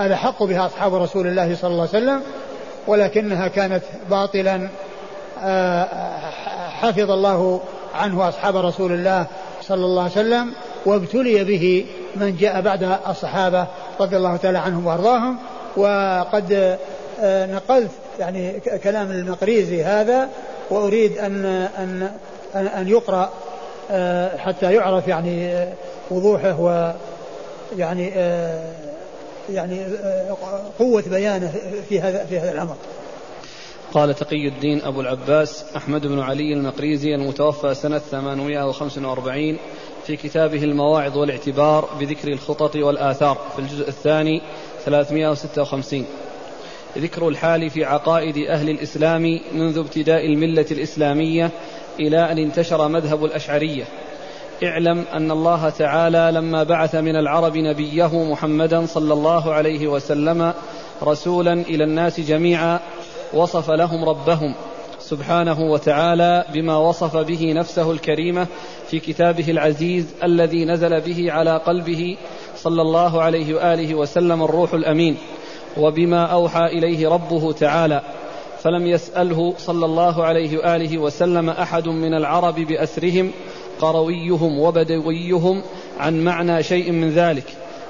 [0.00, 2.22] ألحق بها أصحاب رسول الله صلى الله عليه وسلم
[2.86, 4.68] ولكنها كانت باطلا
[6.70, 7.60] حفظ الله
[7.94, 9.26] عنه أصحاب رسول الله
[9.62, 10.52] صلى الله عليه وسلم
[10.86, 13.66] وابتلي به من جاء بعد الصحابة
[14.00, 15.36] رضي الله تعالى عنهم وأرضاهم
[15.76, 16.78] وقد
[17.24, 20.28] نقلت يعني كلام المقريزي هذا
[20.70, 21.44] وأريد أن
[21.78, 22.10] أن
[22.54, 23.30] أن يقرأ
[24.38, 25.66] حتى يعرف يعني
[26.10, 26.92] وضوحه و
[27.76, 28.08] يعني
[29.50, 29.84] يعني
[30.78, 31.52] قوة بيانه
[31.88, 32.76] في هذا في هذا الأمر.
[33.92, 39.58] قال تقي الدين أبو العباس أحمد بن علي المقريزي المتوفى سنة 845
[40.06, 44.42] في كتابه المواعظ والاعتبار بذكر الخطط والآثار في الجزء الثاني
[44.84, 46.04] 356
[46.98, 51.50] ذكر الحال في عقائد أهل الإسلام منذ ابتداء الملة الإسلامية
[52.00, 53.84] إلى أن انتشر مذهب الأشعرية.
[54.64, 60.52] اعلم أن الله تعالى لما بعث من العرب نبيه محمدا صلى الله عليه وسلم
[61.02, 62.80] رسولا إلى الناس جميعا
[63.34, 64.54] وصف لهم ربهم
[65.00, 68.46] سبحانه وتعالى بما وصف به نفسه الكريمه
[68.88, 72.16] في كتابه العزيز الذي نزل به على قلبه
[72.56, 75.16] صلى الله عليه وآله وسلم الروح الأمين.
[75.76, 78.02] وبما أوحى إليه ربه تعالى.
[78.62, 83.30] فلم يسأله صلى الله عليه وآله وسلم أحد من العرب بأسرهم
[83.80, 85.62] قرويهم وبدويهم
[86.00, 87.44] عن معنى شيء من ذلك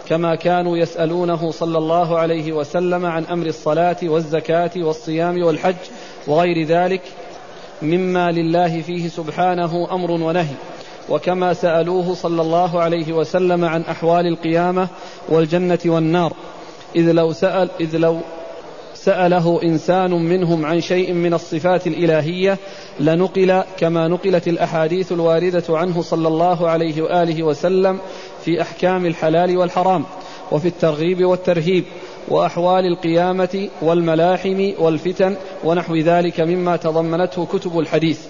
[0.09, 5.75] كما كانوا يسألونه صلى الله عليه وسلم عن أمر الصلاة والزكاة والصيام والحج
[6.27, 7.03] وغير ذلك
[7.83, 10.55] مما لله فيه سبحانه أمر ونهي.
[11.09, 14.89] وكما سألوه صلى الله عليه وسلم عن أحوال القيامة
[15.29, 16.33] والجنة والنار
[16.97, 18.21] إذ لو سال إذ لو
[19.05, 22.59] سأله إنسان منهم عن شيء من الصفات الإلهية
[23.01, 27.99] لنقل كما نقلت الأحاديث الواردة عنه صلى الله عليه وآله وسلم
[28.45, 30.05] في أحكام الحلال والحرام
[30.53, 31.85] وفي الترغيب والترهيب
[32.29, 38.21] وأحوال القيامة والملاحم والفتن ونحو ذلك مما تضمنته كتب الحديث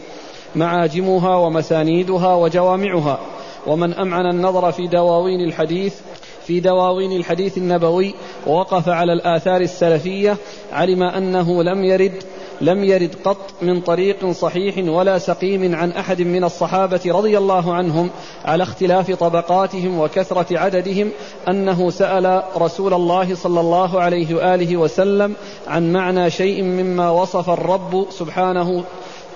[0.56, 3.18] معاجمها ومسانيدها وجوامعها
[3.66, 5.94] ومن أمعن النظر في دواوين الحديث
[6.46, 8.14] في دواوين الحديث النبوي
[8.46, 10.36] ووقف على الآثار السلفية
[10.72, 12.22] علم أنه لم يرد
[12.60, 18.10] لم يرد قط من طريق صحيح ولا سقيم عن أحد من الصحابة رضي الله عنهم
[18.44, 21.10] على اختلاف طبقاتهم وكثرة عددهم
[21.48, 25.34] أنه سأل رسول الله صلى الله عليه وآله وسلم
[25.66, 28.84] عن معنى شيء مما وصف الرب سبحانه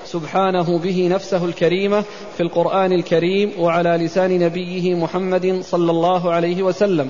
[0.06, 2.04] سبحانه به نفسه الكريمة
[2.36, 7.08] في القرآن الكريم وعلى لسان نبيه محمد صلى الله عليه وسلم.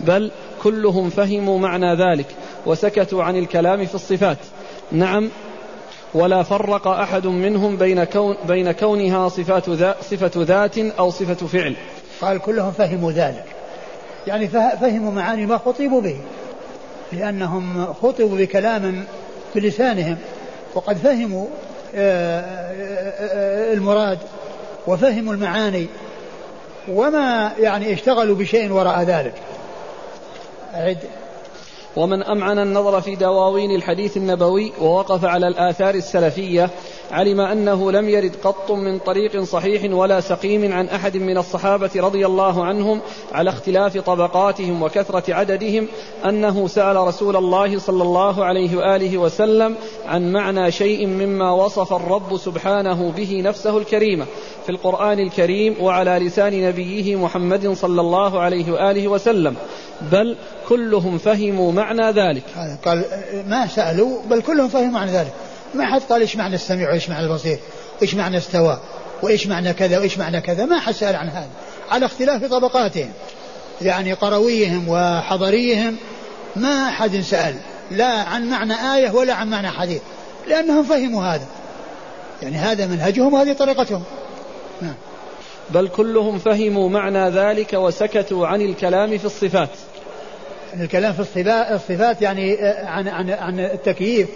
[0.00, 0.30] بل
[0.62, 2.26] كلهم فهموا معنى ذلك
[2.66, 4.38] وسكتوا عن الكلام في الصفات.
[4.92, 5.30] نعم
[6.14, 11.74] ولا فرق أحد منهم بين, كون بين كونها صفات ذا صفة ذات أو صفة فعل.
[12.20, 13.44] قال كلهم فهموا ذلك.
[14.26, 16.16] يعني فهموا معاني ما خطبوا به
[17.12, 19.04] لأنهم خطبوا بكلام
[19.54, 20.16] بلسانهم
[20.74, 21.46] وقد فهموا
[23.74, 24.18] المراد
[24.86, 25.86] وفهموا المعاني
[26.88, 29.34] وما يعني اشتغلوا بشيء وراء ذلك.
[31.96, 36.70] ومن أمعن النظر في دواوين الحديث النبوي ووقف على الآثار السلفية
[37.10, 42.26] علم أنه لم يرد قط من طريق صحيح ولا سقيم عن أحد من الصحابة رضي
[42.26, 43.00] الله عنهم
[43.32, 45.88] على اختلاف طبقاتهم وكثرة عددهم
[46.28, 49.74] أنه سأل رسول الله صلى الله عليه وآله وسلم
[50.06, 54.26] عن معنى شيء مما وصف الرب سبحانه به نفسه الكريمة
[54.64, 59.56] في القرآن الكريم وعلى لسان نبيه محمد صلى الله عليه وآله وسلم.
[60.12, 60.36] بل
[60.68, 62.42] كلهم فهموا معنى ذلك.
[62.84, 63.04] قال
[63.48, 65.32] ما سألوا بل كلهم فهموا معنى ذلك.
[65.74, 67.58] ما حد قال إيش معنى السميع وإيش معنى البصير
[68.00, 68.80] وإيش معنى استوى
[69.22, 70.64] وإيش معنى كذا وإيش معنى كذا.
[70.64, 71.48] ما حد سأل عن هذا
[71.90, 73.10] على اختلاف طبقاتهم
[73.82, 75.96] يعني قرويهم وحضريهم.
[76.56, 77.54] ما حد سأل
[77.90, 80.02] لا عن معنى آية ولا عن معنى حديث
[80.48, 81.46] لأنهم فهموا هذا.
[82.42, 84.02] يعني هذا منهجهم وهذه طريقتهم.
[84.82, 84.94] نعم.
[85.70, 89.68] بل كلهم فهموا معنى ذلك وسكتوا عن الكلام في الصفات.
[90.80, 91.40] الكلام في
[91.74, 94.28] الصفات يعني آه، عن عن عن التكييف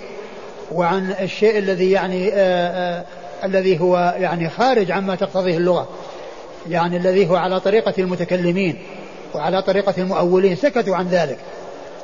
[0.72, 3.04] وعن الشيء الذي يعني آآ آآ
[3.44, 5.88] الذي هو يعني خارج عما تقتضيه اللغة.
[6.68, 8.78] يعني الذي هو على طريقة المتكلمين
[9.34, 10.56] وعلى طريقة المؤولين.
[10.56, 11.38] سكتوا عن ذلك.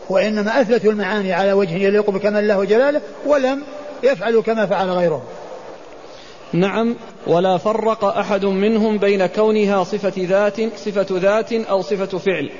[0.08, 3.62] وإنما أثبتوا المعاني على وجه يليق بكمال الله وجلاله ولم
[4.02, 5.22] يفعلوا كما فعل غيرهم.
[6.52, 12.50] نعم ولا فرق أحد منهم بين كونها صفة ذات صفة ذات أو صفة فعل.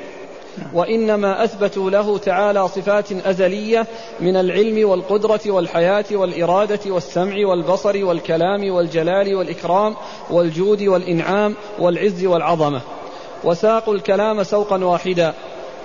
[0.73, 3.87] وإنما أثبتوا له تعالى صفات أزلية
[4.21, 9.97] من العلم والقدرة والحياة والإرادة والسمع والبصر والكلام والجلال والإكرام
[10.31, 12.81] والجود والإنعام والعز والعظمة.
[13.45, 15.33] وساقوا الكلام سوقا واحدا.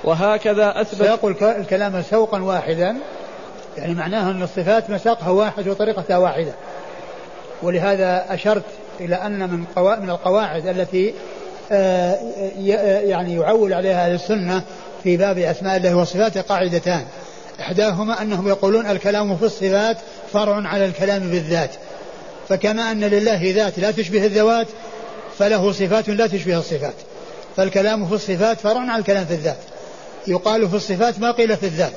[0.04, 2.98] وهكذا أثبت ساقوا الكلام سوقا واحدا.
[3.78, 6.54] يعني معناه أن الصفات مساقها واحد وطريقتها واحدة.
[7.64, 8.64] ولهذا أشرت
[9.00, 11.14] إلى أن من من القواعد التي
[11.72, 14.62] يعني يعول عليها أهل السنة
[15.04, 17.04] في باب أسماء الله وصفاته قاعدتان.
[17.60, 19.98] إحداهما أنهم يقولون الكلام في الصفات
[20.34, 21.70] فرع على الكلام بالذات
[22.50, 24.68] فكما أن لله ذات لا تشبه الذوات
[25.40, 26.94] فله صفات لا تشبه الصفات.
[27.58, 29.58] فالكلام في الصفات فرع على الكلام في الذات.
[30.28, 31.94] يقال في الصفات ما قيل في الذات.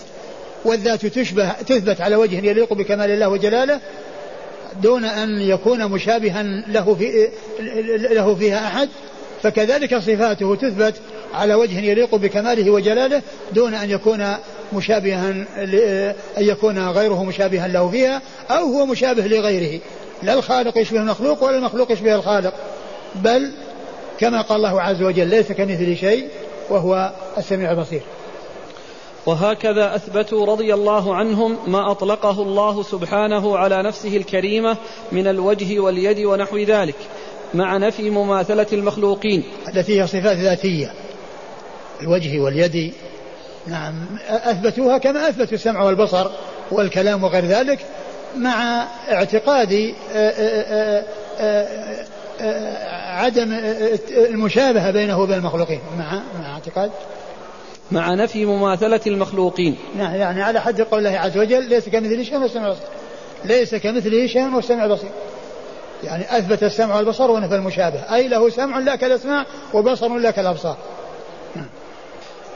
[0.65, 3.81] والذات تشبه تثبت على وجه يليق بكمال الله وجلاله
[4.83, 7.29] دون أن يكون مشابها له في
[8.11, 8.89] له فيها أحد.
[9.43, 10.95] فكذلك صفاته تثبت
[11.35, 13.23] على وجه يليق بكماله وجلاله
[13.53, 14.27] دون أن يكون
[14.73, 15.31] مشابها
[16.39, 19.81] أن يكون غيره مشابها له فيها أو هو مشابه لغيره.
[20.23, 22.55] لا الخالق يشبه المخلوق ولا المخلوق يشبه الخالق.
[23.15, 23.51] بل
[24.19, 26.29] كما قال الله عز وجل ليس كمثل شيء
[26.71, 28.01] وهو السميع البصير.
[29.27, 34.77] وهكذا أثبتوا رضي الله عنهم ما أطلقه الله سبحانه على نفسه الكريمة
[35.13, 36.97] من الوجه واليد ونحو ذلك.
[37.55, 39.45] مع نفي مماثلة المخلوقين.
[39.69, 40.93] التي هي صفات ذاتية.
[42.03, 42.93] الوجه واليد
[43.67, 43.95] نعم
[44.29, 46.31] أثبتوها كما أثبتوا السمع والبصر
[46.71, 47.79] والكلام وغير ذلك
[48.37, 51.05] مع اعتقاد آه، آه،
[51.41, 53.53] آه، عدم
[54.11, 55.81] المشابهة بينه وبين المخلوقين.
[55.99, 56.91] مع مع اعتقاد؟
[57.91, 59.77] مع نفي مماثلة المخلوقين.
[59.97, 62.87] نعم يعني على حد قول الله عز وجل ليس كمثله شيء والسمع البصير
[63.45, 65.11] ليس كمثله شيء والسمع البصير
[66.05, 70.77] يعني أثبت السمع والبصر ونفى المشابه أي له سمع لا كالأسماع وبصر لا كالأبصار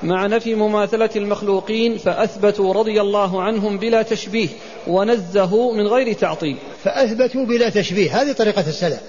[0.04, 4.48] مع نفي مماثلة المخلوقين فأثبتوا رضي الله عنهم بلا تشبيه
[4.86, 6.58] ونزهوا من غير تعطيل.
[6.84, 8.22] فأثبتوا بلا تشبيه.
[8.22, 9.00] هذه طريقة السلف.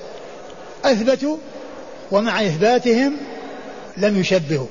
[0.86, 1.38] أثبتوا
[2.12, 3.18] ومع إثباتهم
[3.98, 4.68] لم يشبهوا.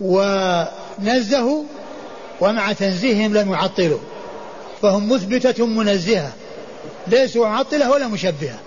[0.00, 1.62] ونزهوا
[2.40, 4.00] ومع تنزيههم لم يعطلوا.
[4.82, 6.32] فهم مثبتة منزهة.
[7.10, 8.58] ليسوا معطلة ولا مشبهة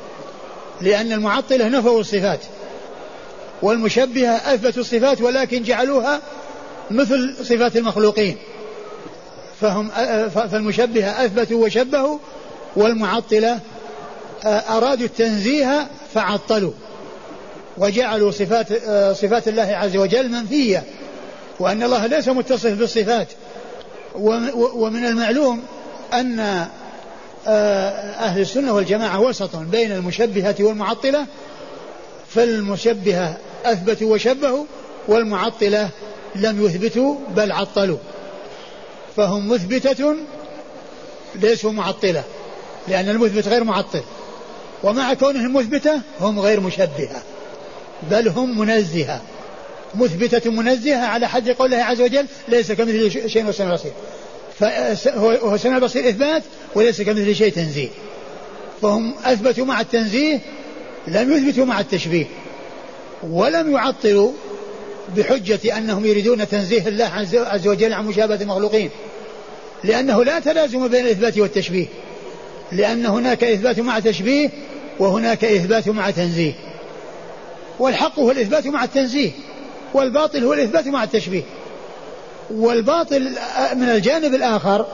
[0.81, 2.39] لأن المعطلة نفوا الصفات
[3.61, 6.21] والمشبهة أثبتوا الصفات ولكن جعلوها
[6.91, 8.37] مثل صفات المخلوقين.
[9.61, 9.89] فهم
[10.29, 12.17] فالمشبهة أثبتوا وشبهوا
[12.75, 13.59] والمعطلة
[14.45, 16.71] أرادوا التنزيه فعطلوا
[17.77, 18.67] وجعلوا صفات
[19.17, 20.83] صفات الله عز وجل منفية
[21.59, 23.27] وأن الله ليس متصف بالصفات
[24.75, 25.63] ومن المعلوم
[26.13, 26.67] أن
[27.47, 31.25] أهل السنة والجماعة وسط بين المشبهة والمعطلة
[32.29, 34.65] فالمشبهة أثبتوا وشبهوا
[35.07, 35.89] والمعطلة
[36.35, 37.97] لم يثبتوا بل عطلوا.
[39.15, 40.15] فهم مثبتة
[41.35, 42.23] ليسوا معطلة
[42.87, 44.01] لأن المثبت غير معطل.
[44.83, 47.23] ومع كونهم مثبتة هم غير مشبهة
[48.11, 49.21] بل هم منزهة.
[49.95, 53.91] مثبتة منزهة على حد قول الله عز وجل ليس كمثل شيء والسميع البصير
[54.95, 56.43] فهو السميع البصير إثبات
[56.75, 57.89] وليس كمثل شيء تنزيه.
[58.81, 60.39] فهم أثبتوا مع التنزيه
[61.07, 62.25] لم يثبتوا مع التشبيه.
[63.23, 64.31] ولم يعطلوا
[65.17, 68.89] بحجة أنهم يريدون تنزيه الله عز وجل عن مشابهة المخلوقين.
[69.83, 71.85] لأنه لا تلازم بين الإثبات والتشبيه.
[72.71, 74.49] لأن هناك إثبات مع تشبيه
[74.99, 76.53] وهناك إثبات مع تنزيه.
[77.79, 79.31] والحق هو الإثبات مع التنزيه
[79.93, 81.41] والباطل هو الإثبات مع التشبيه.
[82.53, 83.29] والباطل
[83.75, 84.85] من الجانب الآخر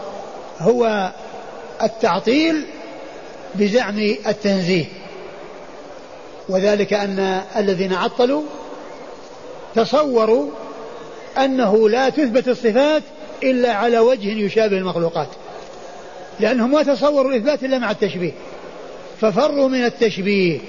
[0.60, 1.12] هو
[1.84, 2.66] التعطيل
[3.56, 4.86] بزعم التنزيه.
[6.50, 8.44] وذلك أن الذين عطلوا
[9.76, 10.50] تصوروا
[11.38, 13.04] أنه لا تثبت الصفات
[13.44, 15.28] إلا على وجه يشابه المخلوقات
[16.40, 18.32] لأنهم ما تصوروا الإثبات إلا مع التشبيه
[19.22, 20.60] ففروا من التشبيه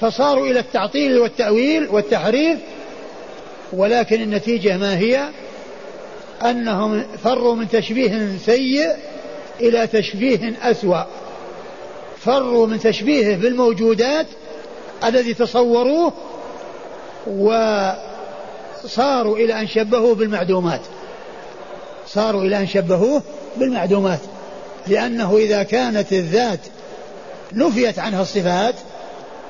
[0.00, 2.58] فصاروا إلى التعطيل والتأويل والتحريف
[3.72, 5.28] ولكن النتيجة ما هي؟
[6.44, 8.96] أنهم فروا من تشبيه سيء
[9.60, 11.04] إلى تشبيه أسوأ.
[12.18, 14.26] فروا من تشبيهه بالموجودات
[15.04, 16.12] الذي تصوروه
[17.26, 17.96] وصاروا
[19.36, 20.80] إلى أن شبهوه بالمعدومات.
[22.06, 23.22] صاروا إلى أن شبهوه
[23.56, 24.20] بالمعدومات.
[24.86, 26.60] لأنه إذا كانت الذات
[27.52, 28.74] نفيت عنها الصفات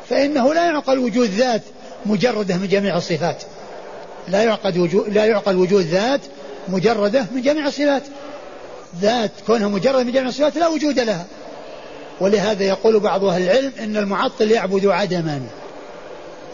[0.08, 1.62] فإنه لا يعقل وجود ذات
[2.06, 3.42] مجردة من جميع الصفات.
[4.28, 6.20] لا يعقد وجود لا يعقل وجود ذات
[6.68, 8.02] مجردة من جميع الصفات.
[9.00, 11.26] ذات كونها مجردة من جميع الصفات لا وجود لها.
[12.20, 15.40] ولهذا يقول بعض أهل العلم أن المعطل يعبد عدما.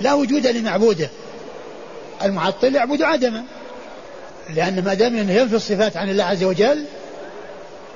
[0.00, 1.08] لا وجود لمعبوده.
[2.22, 3.44] المعطل يعبد عدما.
[4.54, 6.84] لأن ما دام ينفي الصفات عن الله عز وجل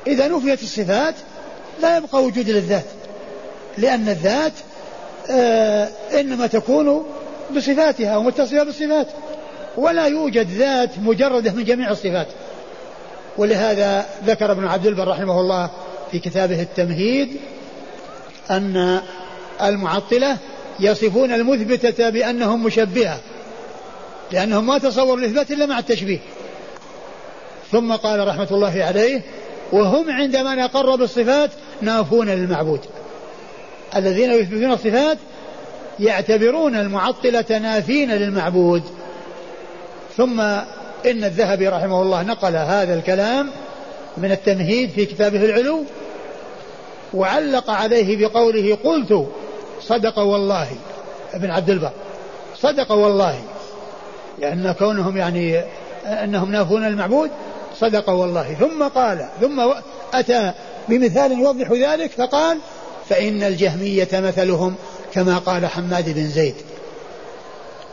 [0.06, 1.14] إذا نفيت الصفات
[1.82, 2.84] لا يبقى وجود للذات.
[3.78, 4.52] لأن الذات
[5.30, 5.88] آه
[6.20, 7.06] إنما تكون
[7.56, 9.06] بصفاتها ومتصفة بالصفات.
[9.76, 12.28] ولا يوجد ذات مجردة من جميع الصفات.
[13.38, 15.70] ولهذا ذكر ابن عبد البر رحمه الله
[16.10, 17.36] في كتابه التمهيد
[18.50, 19.00] أن
[19.62, 20.36] المعطلة
[20.80, 23.20] يصفون المثبتة بأنهم مشبهة
[24.32, 26.18] لأنهم ما تصوروا الإثبات إلا مع التشبيه.
[27.72, 29.20] ثم قال رحمة الله عليه
[29.72, 31.50] وهم عندما نقر بالصفات
[31.82, 32.80] نافون للمعبود.
[33.96, 35.18] الذين يثبتون الصفات
[36.00, 38.82] يعتبرون المعطلة نافين للمعبود.
[40.16, 43.50] ثم إن الذهبي رحمه الله نقل هذا الكلام
[44.16, 45.84] من التمهيد في كتابه العلو
[47.14, 49.26] وعلق عليه بقوله قلت
[49.82, 50.68] صدق والله
[51.34, 51.90] ابن عبد البر
[52.60, 53.40] صدق والله
[54.38, 55.60] لأن كونهم يعني
[56.06, 57.30] أنهم نافون المعبود
[57.80, 58.54] صدق والله.
[58.54, 59.72] ثم قال ثم
[60.14, 60.52] أتى
[60.88, 62.58] بمثال يوضح ذلك فقال
[63.08, 64.74] فإن الجهمية مثلهم
[65.12, 66.54] كما قال حماد بن زيد.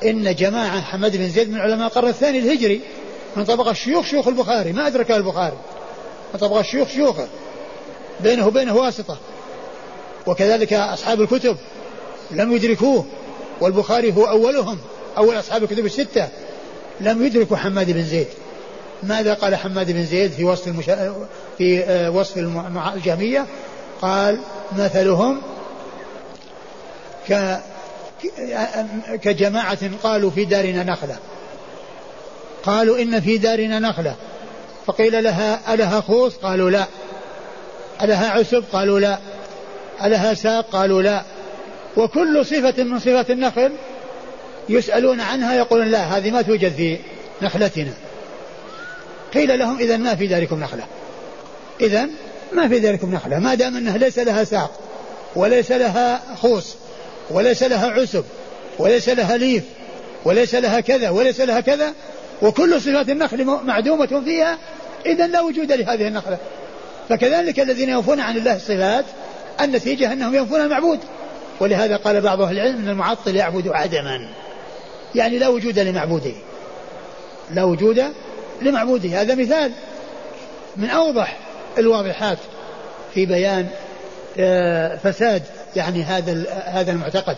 [0.05, 2.81] إن جماعة حماد بن زيد من علماء القرن الثاني الهجري
[3.35, 5.57] من طبقة الشيوخ شيوخ البخاري ما أدرك البخاري.
[6.33, 7.27] من طبقة الشيوخ شيوخه.
[8.19, 9.17] بينه وبينه واسطة.
[10.27, 11.57] وكذلك أصحاب الكتب
[12.31, 13.05] لم يدركوه
[13.61, 14.77] والبخاري هو أولهم
[15.17, 16.27] أول أصحاب الكتب الستة.
[17.01, 18.27] لم يدركوا حماد بن زيد.
[19.03, 21.15] ماذا قال حماد بن زيد في وصف المشا...
[21.57, 22.37] في آه، وصف
[22.95, 23.45] الجهمية؟
[24.01, 24.39] قال
[24.77, 25.41] مثلهم
[27.29, 27.59] ك...
[29.21, 31.17] كجماعة قالوا في دارنا نخلة.
[32.63, 34.15] قالوا إن في دارنا نخلة.
[34.87, 36.85] فقيل لها ألها خوص؟ قالوا لا.
[38.01, 39.19] ألها عسب؟ قالوا لا.
[40.03, 41.23] ألها ساق؟ قالوا لا.
[41.97, 43.71] وكل صفة من صفات النخل
[44.69, 46.97] يسألون عنها يقولون لا هذه ما توجد في
[47.41, 47.93] نخلتنا.
[49.33, 50.83] قيل لهم إذا ما في داركم نخلة.
[51.81, 52.07] إذا
[52.53, 53.39] ما في داركم نخلة.
[53.39, 54.71] ما دام أنها ليس لها ساق
[55.35, 56.75] وليس لها خوص.
[57.33, 58.25] وليس لها عسب
[58.79, 59.63] وليس لها ليف
[60.25, 61.93] وليس لها كذا وليس لها كذا
[62.41, 64.57] وكل صفات النخل معدومة فيها
[65.05, 66.37] إذا لا وجود لهذه النخلة.
[67.09, 69.05] فكذلك الذين ينفون عن الله الصفات
[69.61, 70.99] النتيجة أنهم ينفون المعبود.
[71.59, 74.27] ولهذا قال بعض أهل العلم أن المعطل يعبد عدما.
[75.15, 76.33] يعني لا وجود لمعبوده.
[77.53, 78.03] لا وجود
[78.61, 79.21] لمعبوده.
[79.21, 79.71] هذا مثال
[80.77, 81.37] من أوضح
[81.77, 82.37] الواضحات
[83.13, 83.67] في بيان
[84.39, 85.43] آه، فساد
[85.75, 87.37] يعني هذا هذا المعتقد.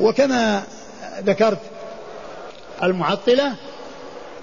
[0.00, 0.62] وكما
[1.24, 1.58] ذكرت
[2.82, 3.52] المعطلة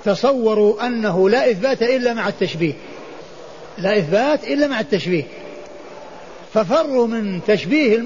[0.05, 2.73] تصوروا أنه لا إثبات إلا مع التشبيه.
[3.77, 5.23] لا إثبات إلا مع التشبيه.
[6.53, 8.03] ففروا من تشبيه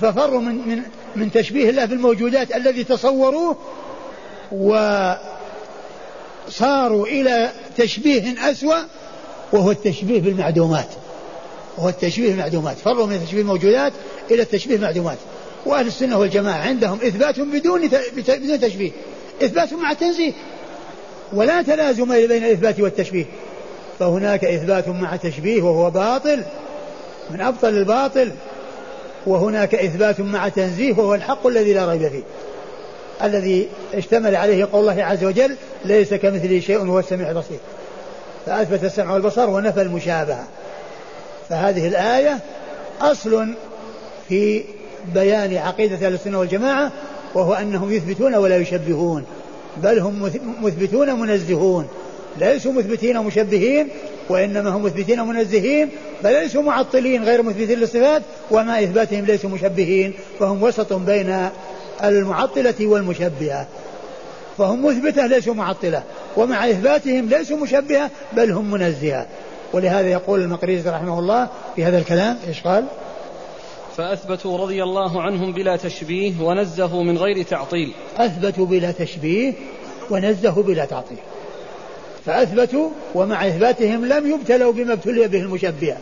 [0.00, 0.82] ففروا من من
[1.16, 3.56] من تشبيه الله بالموجودات الذي تصوروه
[4.52, 5.16] وصاروا
[7.06, 8.76] إلى تشبيه أسوأ
[9.52, 10.88] وهو التشبيه بالمعدومات.
[11.78, 12.76] وهو التشبيه بالمعدومات.
[12.76, 13.92] فروا من تشبيه الموجودات
[14.30, 15.18] إلى التشبيه بالمعدومات
[15.66, 18.90] وأهل السنة والجماعة عندهم إثبات بدون بدون تشبيه.
[19.42, 20.32] إثبات مع التنزيه.
[21.32, 23.24] ولا تلازم بين الإثبات والتشبيه.
[23.98, 26.42] فهناك إثبات مع تشبيه وهو باطل.
[27.30, 28.30] من أبطل الباطل.
[29.26, 32.22] وهناك إثبات مع تنزيه وهو الحق الذي لا ريب فيه.
[33.22, 37.58] الذي اشتمل عليه قول الله عز وجل ليس كمثله شيء وهو السميع البصير.
[38.46, 40.44] فأثبت السمع والبصر ونفى المشابهة.
[41.52, 42.38] فهذه الآية
[43.00, 43.54] أصل
[44.28, 44.64] في
[45.14, 46.92] بيان عقيدة أهل السنة والجماعة
[47.34, 49.24] وهو أنهم يثبتون ولا يشبهون
[49.82, 50.30] بل هم
[50.62, 51.88] مثبتون منزهون.
[52.40, 53.88] ليسوا مثبتين مشبهين
[54.28, 55.88] وإنما هم مثبتين منزهين
[56.24, 61.48] بل ليسوا معطلين غير مثبتين للصفات ومع إثباتهم ليسوا مشبهين فهم وسط بين
[62.04, 63.66] المعطلة والمشبهة.
[64.58, 66.02] فهم مثبتة ليسوا معطلة
[66.36, 69.26] ومع إثباتهم ليسوا مشبهة بل هم منزهة.
[69.72, 72.84] ولهذا يقول المقريزي رحمه الله في هذا الكلام إيش قال؟
[73.96, 77.92] فأثبتوا رضي الله عنهم بلا تشبيه ونزهوا من غير تعطيل.
[78.18, 79.52] أثبتوا بلا تشبيه
[80.10, 81.18] ونزهوا بلا تعطيل.
[82.26, 85.98] فأثبتوا ومع إثباتهم لم يبتلوا بما ابتلي به المشبهة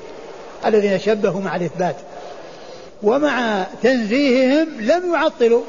[0.67, 1.97] الذين شبهوا مع الإثبات.
[3.03, 5.63] ومع تنزيههم لم يعطلوا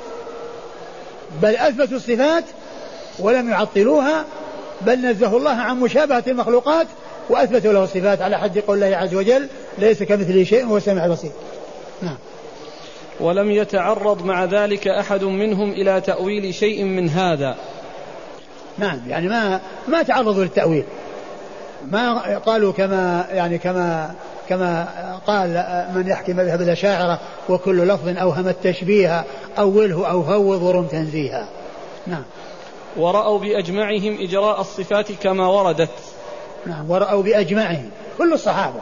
[1.42, 2.44] بل أثبتوا الصفات
[3.20, 4.26] ولم يعطلوها
[4.82, 6.88] بل نزهوا الله عن مشابهة المخلوقات
[7.32, 11.32] وأثبتوا له الصفات على حد قول الله عز وجل ليس كمثله شيء وهو السميع البصير.
[12.02, 12.18] نعم.
[13.20, 17.56] ولم يتعرض مع ذلك أحد منهم إلى تأويل شيء من هذا.
[18.78, 20.84] نعم يعني ما ما تعرضوا للتأويل.
[21.92, 24.16] ما قالوا كما يعني كما
[24.50, 24.88] كما
[25.28, 25.66] قال
[25.96, 27.20] من يحكي مذهب الأشاعرة
[27.50, 29.24] وكل لفظ أوهم التشبيه
[29.58, 31.48] أوله أو فوض ورم تنزيها.
[32.08, 32.24] نعم.
[32.98, 35.90] ورأوا بأجمعهم إجراء الصفات كما وردت.
[36.66, 38.80] نعم ورأوا بأجمعهم كل الصحابة.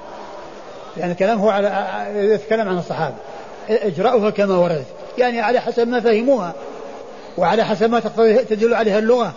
[0.97, 3.15] يعني الكلام هو على يتكلم عن الصحابة.
[3.69, 4.85] إجراؤها كما وردت
[5.17, 6.53] يعني على حسب ما فهموها
[7.37, 7.99] وعلى حسب ما
[8.49, 9.33] تدل عليها اللغة.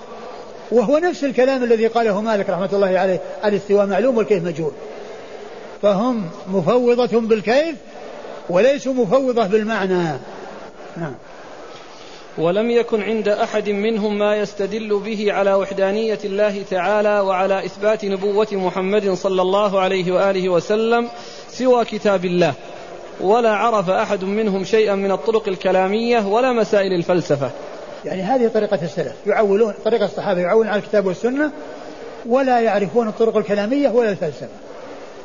[0.73, 4.73] وهو نفس الكلام الذي قاله مالك رحمة الله عليه الاستواء معلوم والكيف مجهول.
[5.83, 7.77] فهم مفوضة بالكيف
[8.49, 10.19] وليسوا مفوضة بالمعنى.
[10.97, 11.15] نعم.
[12.39, 18.47] ولم يكن عند أحد منهم ما يستدل به على وحدانية الله تعالى وعلى إثبات نبوة
[18.53, 21.09] محمد صلى الله عليه وآله وسلم
[21.49, 22.55] سوى كتاب الله.
[23.21, 27.51] ولا عرف أحد منهم شيئا من الطرق الكلامية ولا مسائل الفلسفة.
[28.05, 29.15] يعني هذه طريقة السلف.
[29.27, 31.51] يعولون طريقة الصحابة يعولون على الكتاب والسنة
[32.27, 34.49] ولا يعرفون الطرق الكلامية ولا الفلسفة.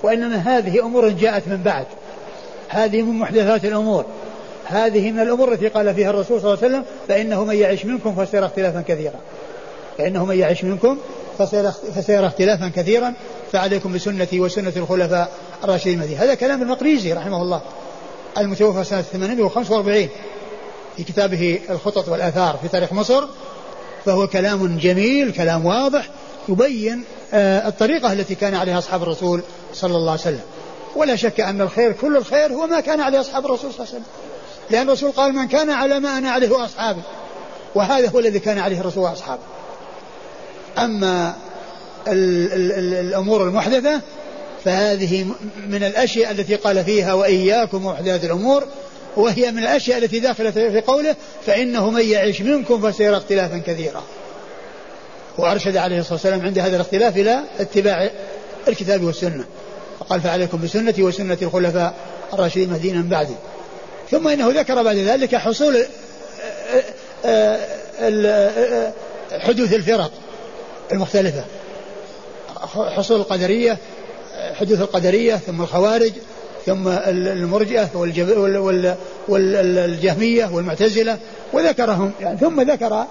[0.03, 1.85] وإنما هذه أمور جاءت من بعد.
[2.69, 4.05] هذه من محدثات الأمور.
[4.68, 8.26] هذه من الأمور التي قال فيها الرسول صلى الله عليه وسلم فإنه من يعش منكم
[8.26, 9.20] فسيرى اختلافا كثيرا.
[9.97, 10.97] فإنه من يعش منكم
[11.95, 13.13] فسيرى اختلافا كثيرا
[13.51, 15.32] فعليكم بسنتي وسنة الخلفاء
[15.63, 17.61] الراشدين المهدي هذا كلام المقريزي رحمه الله
[18.38, 20.07] المتوفى سنة 845
[20.97, 23.24] في كتابه الخطط والآثار في تاريخ مصر
[24.05, 26.09] فهو كلام جميل كلام واضح
[26.49, 27.03] يبين
[27.34, 29.41] آه، الطريقة التي كان عليها أصحاب الرسول
[29.74, 30.41] صلى الله عليه وسلم.
[30.95, 34.03] ولا شك أن الخير كل الخير هو ما كان عليه أصحاب الرسول صلى الله عليه
[34.03, 34.26] وسلم.
[34.70, 37.01] لأن الرسول قال من كان على ما أنا عليه وأصحابي
[37.76, 39.41] وهذا هو الذي كان عليه الرسول وأصحابه.
[40.78, 41.36] أما
[42.07, 44.01] ال ال ال الأمور المحدثة
[44.65, 45.26] فهذه
[45.68, 48.63] من الأشياء التي قال فيها وإياكم محدثات الأمور
[49.15, 51.15] وهي من الأشياء التي داخلة في قوله
[51.45, 54.03] فإنه من يعيش منكم فسيرى اختلافا كثيرا.
[55.38, 58.09] وأرشد عليه الصلاة والسلام عند هذا الاختلاف إلى اتباع
[58.68, 59.45] الكتاب والسنة.
[59.99, 61.93] فقال فعليكم بسنتي وسنة الخلفاء
[62.34, 63.34] الراشدين مهدينا من بعدي
[64.11, 66.83] ثم إنه ذكر بعد ذلك حصول آه،
[67.25, 67.59] آه،
[68.01, 68.93] آه،
[69.39, 70.11] حدوث الفرق
[70.91, 71.43] المختلفة.
[72.73, 73.77] حصول القدرية
[74.53, 76.11] حدوث القدرية ثم الخوارج
[76.65, 77.89] ثم المرجئة
[79.27, 81.17] والجهمية والمعتزلة
[81.53, 83.05] وذكرهم يعني ثم ذكر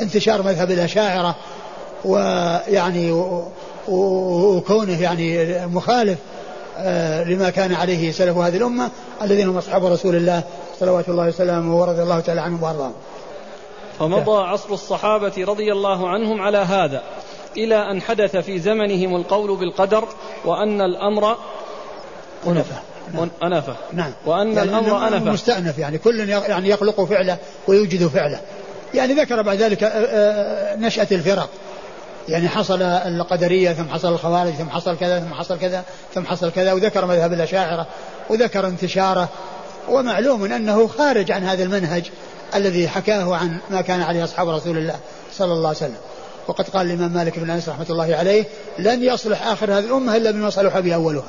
[0.00, 1.36] انتشار مذهب الأشاعرة
[2.04, 3.12] ويعني
[3.88, 6.18] وكونه يعني مخالف
[7.26, 8.90] لما كان عليه سلف هذه الأمة
[9.22, 10.42] الذين هم أصحاب رسول الله
[10.80, 12.92] صلوات الله وسلامه ورضي الله تعالى عنهم وأرضاهم.
[13.98, 17.02] فمضى عصر الصحابة رضي الله عنهم على هذا
[17.56, 20.04] إلى أن حدث في زمنهم القول بالقدر
[20.44, 21.36] وأن الأمر
[22.46, 22.76] أنفة.
[23.14, 23.28] نعم.
[23.42, 23.76] أنفة.
[23.92, 24.12] نعم.
[24.26, 25.32] وأن يعني الأمر أنفة.
[25.32, 27.36] مستأنف يعني كل يعني يخلق فعله
[27.68, 28.40] ويوجد فعله.
[28.94, 31.48] يعني ذكر بعد ذلك آه، آه، نشأة الفرق.
[32.28, 36.72] يعني حصل القدرية ثم حصل الخوارج ثم حصل كذا ثم حصل كذا ثم حصل كذا
[36.72, 37.86] وذكر مذهب الأشاعرة
[38.30, 39.28] وذكر انتشاره
[39.88, 42.10] ومعلوم أنه خارج عن هذا المنهج
[42.54, 44.96] الذي حكاه عن ما كان عليه أصحاب رسول الله
[45.36, 45.96] صلى الله عليه وسلم.
[46.48, 48.44] وقد قال الإمام مالك بن أنس رحمة الله عليه
[48.78, 51.28] لن يصلح آخر هذه الأمة إلا بما صلح به أولها.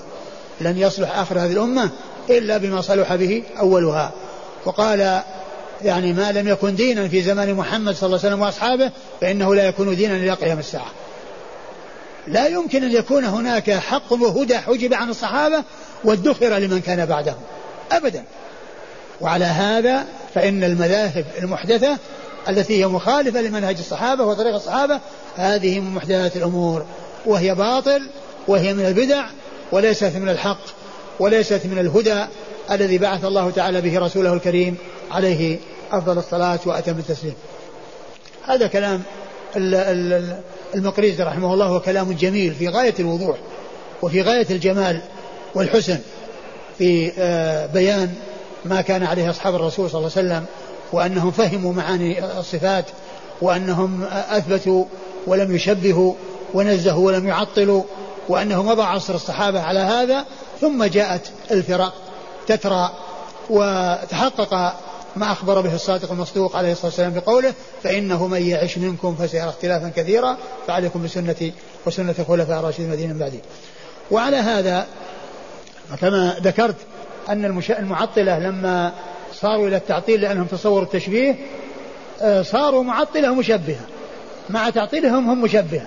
[0.62, 1.90] لن يصلح آخر هذه الأمة
[2.30, 4.12] إلا بما صلح به أولها.
[4.66, 5.22] وقال
[5.84, 9.68] يعني ما لم يكن دينا في زمان محمد صلى الله عليه وسلم وأصحابه فإنه لا
[9.68, 10.92] يكون دينا إلى قيام الساعة.
[12.28, 15.64] لا يمكن أن يكون هناك حق وهدى حجب عن الصحابة
[16.04, 17.42] وادخر لمن كان بعدهم.
[17.92, 18.24] ابدا.
[19.22, 20.06] وعلى هذا
[20.36, 21.98] فإن المذاهب المحدثة
[22.50, 25.00] التي هي مخالفة لمنهج الصحابة وطريق الصحابة
[25.36, 26.86] هذه من محدثات الأمور
[27.26, 28.10] وهي باطل
[28.48, 29.26] وهي من البدع
[29.72, 30.62] وليست من الحق
[31.20, 32.26] وليست من الهدى
[32.72, 34.78] الذي بعث الله تعالى به رسوله الكريم
[35.12, 35.60] عليه
[35.92, 37.36] أفضل الصلاة وأتم التسليم.
[38.48, 39.04] هذا كلام
[40.76, 43.38] المقريزي رحمه الله هو كلام جميل في غاية الوضوح
[44.02, 45.02] وفي غاية الجمال
[45.56, 46.00] والحسن
[46.78, 48.14] في آه، بيان
[48.66, 50.46] ما كان عليه أصحاب الرسول صلى الله عليه وسلم
[50.92, 52.86] وأنهم فهموا معاني الصفات
[53.42, 54.86] وأنهم أثبتوا
[55.28, 56.14] ولم يشبهوا
[56.54, 57.84] ونزهوا ولم يعطلوا
[58.30, 60.26] وأنه مضى عصر الصحابة على هذا
[60.62, 61.94] ثم جاءت الفرق
[62.48, 62.92] تترى
[63.50, 64.74] وتحقق
[65.16, 67.54] ما أخبر به الصادق المصدوق عليه الصلاة والسلام بقوله
[67.84, 70.38] فإنه من يعش منكم فسيرى اختلافا كثيرا
[70.68, 71.54] فعليكم بسنتي
[71.86, 73.40] وسنة الخلفاء الراشدين المدينة من بعدي.
[74.12, 74.88] وعلى هذا
[76.02, 76.76] كما ذكرت
[77.30, 78.94] أن المعطلة لما
[79.34, 81.36] صاروا إلى التعطيل لأنهم تصوروا التشبيه
[82.22, 83.86] آه، صاروا معطلة مشبهة.
[84.50, 85.86] مع تعطيلهم هم مشبهة.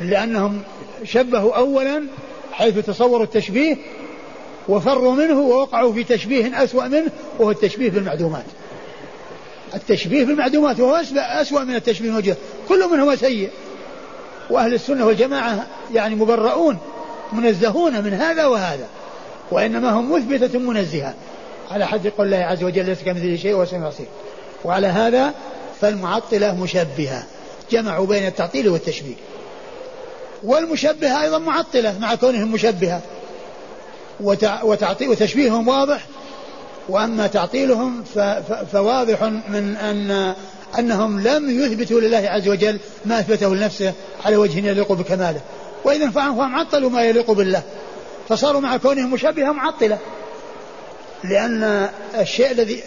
[0.00, 0.62] لأنهم
[1.04, 2.02] شبهوا أولا
[2.52, 3.76] حيث تصوروا التشبيه
[4.68, 8.44] وفروا منه ووقعوا في تشبيه أسوأ منه وهو التشبيه بالمعدومات.
[9.74, 12.36] التشبيه بالمعدومات وهو أسوأ من التشبيه الموجود
[12.68, 13.50] كل منهما سيء.
[14.50, 16.78] وأهل السنة والجماعة يعني مبرؤون
[17.32, 18.86] منزهون من هذا وهذا.
[19.50, 21.14] وإنما هم مثبتة منزهة.
[21.70, 23.90] على حد قول الله عز وجل ليس كمثله شيء وهو السميع
[24.64, 25.34] وعلى هذا
[25.80, 27.26] فالمعطلة مشبهة.
[27.70, 29.14] جمعوا بين التعطيل والتشبيه.
[30.42, 33.00] والمشبهة أيضا معطلة مع كونهم مشبهة.
[34.62, 36.06] وتعطيل وتشبيههم واضح.
[36.88, 38.04] وأما تعطيلهم
[38.72, 40.34] فواضح من ان
[40.78, 43.92] أنهم لم يثبتوا لله عز وجل ما أثبته لنفسه
[44.24, 45.40] على وجه يليق بكماله.
[45.84, 47.62] وإذا فهم عطلوا ما يليق بالله.
[48.28, 49.98] فصاروا مع كونهم مشبهه معطلة.
[51.24, 52.82] لأن الشيء الذي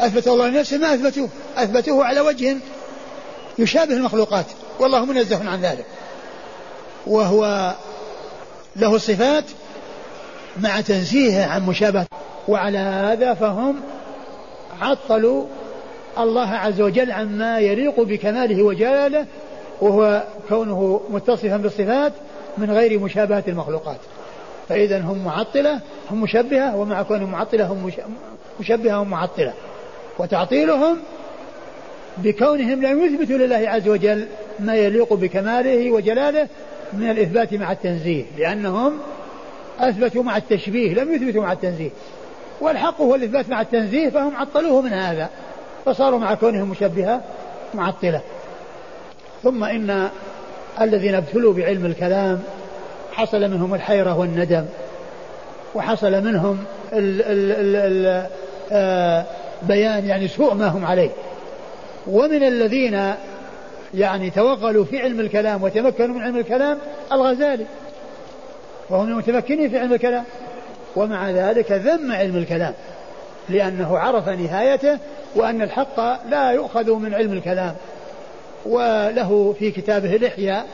[0.00, 1.28] أثبته الله لنفسه ما أثبتوه.
[1.56, 2.56] أثبتوه على وجه
[3.58, 4.46] يشابه المخلوقات.
[4.80, 5.84] والله منزه عن ذلك.
[7.06, 7.74] وهو
[8.76, 9.44] له صفات
[10.62, 12.06] مع تنزيهه عن مشابهة.
[12.48, 13.76] وعلى هذا فهم
[14.80, 15.44] عطلوا
[16.18, 19.26] الله عز وجل عما يليق بكماله وجلاله
[19.80, 22.12] وهو كونه متصفا بالصفات
[22.58, 24.00] من غير مشابهة المخلوقات.
[24.68, 25.80] فإذا هم معطلة
[26.10, 27.90] هم مشبهة ومع كونهم معطلة هم
[28.60, 29.52] مشبهة هم معطلة.
[30.18, 30.96] وتعطيلهم
[32.18, 34.26] بكونهم لم يثبتوا لله عز وجل
[34.60, 36.48] ما يليق بكماله وجلاله
[36.92, 38.98] من الإثبات مع التنزيه لأنهم
[39.80, 41.90] أثبتوا مع التشبيه لم يثبتوا مع التنزيه.
[42.60, 45.30] والحق هو الإثبات مع التنزيه فهم عطلوه من هذا
[45.84, 47.20] فصاروا مع كونهم مشبهة
[47.74, 48.20] معطلة.
[49.42, 50.08] ثم إن
[50.80, 52.42] الذين ابتلوا بعلم الكلام
[53.12, 54.64] حصل منهم الحيرة والندم
[55.74, 58.26] وحصل منهم ال
[59.62, 61.10] بيان يعني سوء ما هم عليه.
[62.06, 63.14] ومن الذين
[63.94, 66.78] يعني توغلوا في علم الكلام وتمكنوا من علم الكلام
[67.12, 67.66] الغزالي.
[68.90, 70.24] وهو من المتمكنين في علم الكلام.
[70.96, 72.74] ومع ذلك ذم علم الكلام
[73.48, 74.98] لأنه عرف نهايته
[75.34, 77.74] وأن الحق لا يؤخذ من علم الكلام.
[78.66, 80.66] وله في كتابه الإحياء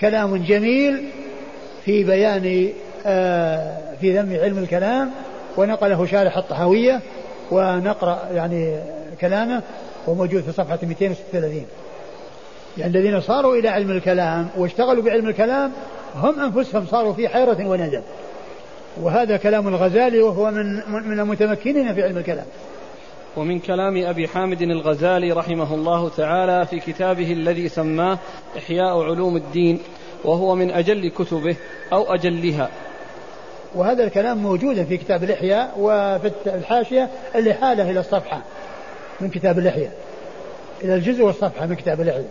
[0.00, 1.04] كلام جميل
[1.84, 2.72] في بيان
[3.06, 5.10] آه، في ذم علم الكلام
[5.56, 7.00] ونقله شارح الطحاوية
[7.50, 8.78] ونقرأ يعني
[9.20, 9.62] كلامه
[10.06, 11.66] وموجود في صفحة 236
[12.78, 15.72] يعني الذين صاروا إلى علم الكلام واشتغلوا بعلم الكلام
[16.18, 18.02] هم أنفسهم صاروا في حيرة وندم
[19.02, 22.46] وهذا كلام الغزالي وهو من من المتمكنين في علم الكلام.
[23.36, 28.18] ومن كلام أبي حامد الغزالي رحمه الله تعالى في كتابه الذي سماه
[28.58, 29.80] إحياء علوم الدين
[30.24, 31.56] وهو من أجل كتبه
[31.92, 32.68] أو أجلها.
[33.74, 38.42] وهذا الكلام موجود في كتاب الإحياء وفي الحاشية اللي حاله إلى الصفحة
[39.20, 39.92] من كتاب الإحياء.
[40.84, 42.28] إلى الجزء والصفحة من كتاب الإحياء.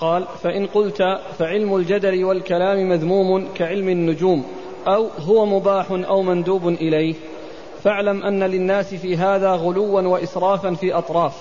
[0.00, 1.02] قال فإن قلت
[1.38, 4.44] فعلم الجدل والكلام مذموم كعلم النجوم
[4.86, 7.14] أو هو مباح أو مندوب إليه.
[7.84, 11.36] فاعلم أن للناس في هذا غلوا وإسرافا في أطراف.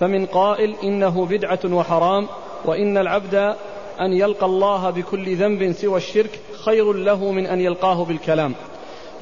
[0.00, 2.28] فمن قائل إنه بدعة وحرام
[2.64, 3.34] وإن العبد
[4.00, 8.54] أن يلقى الله بكل ذنب سوى الشرك خير له من أن يلقاه بالكلام.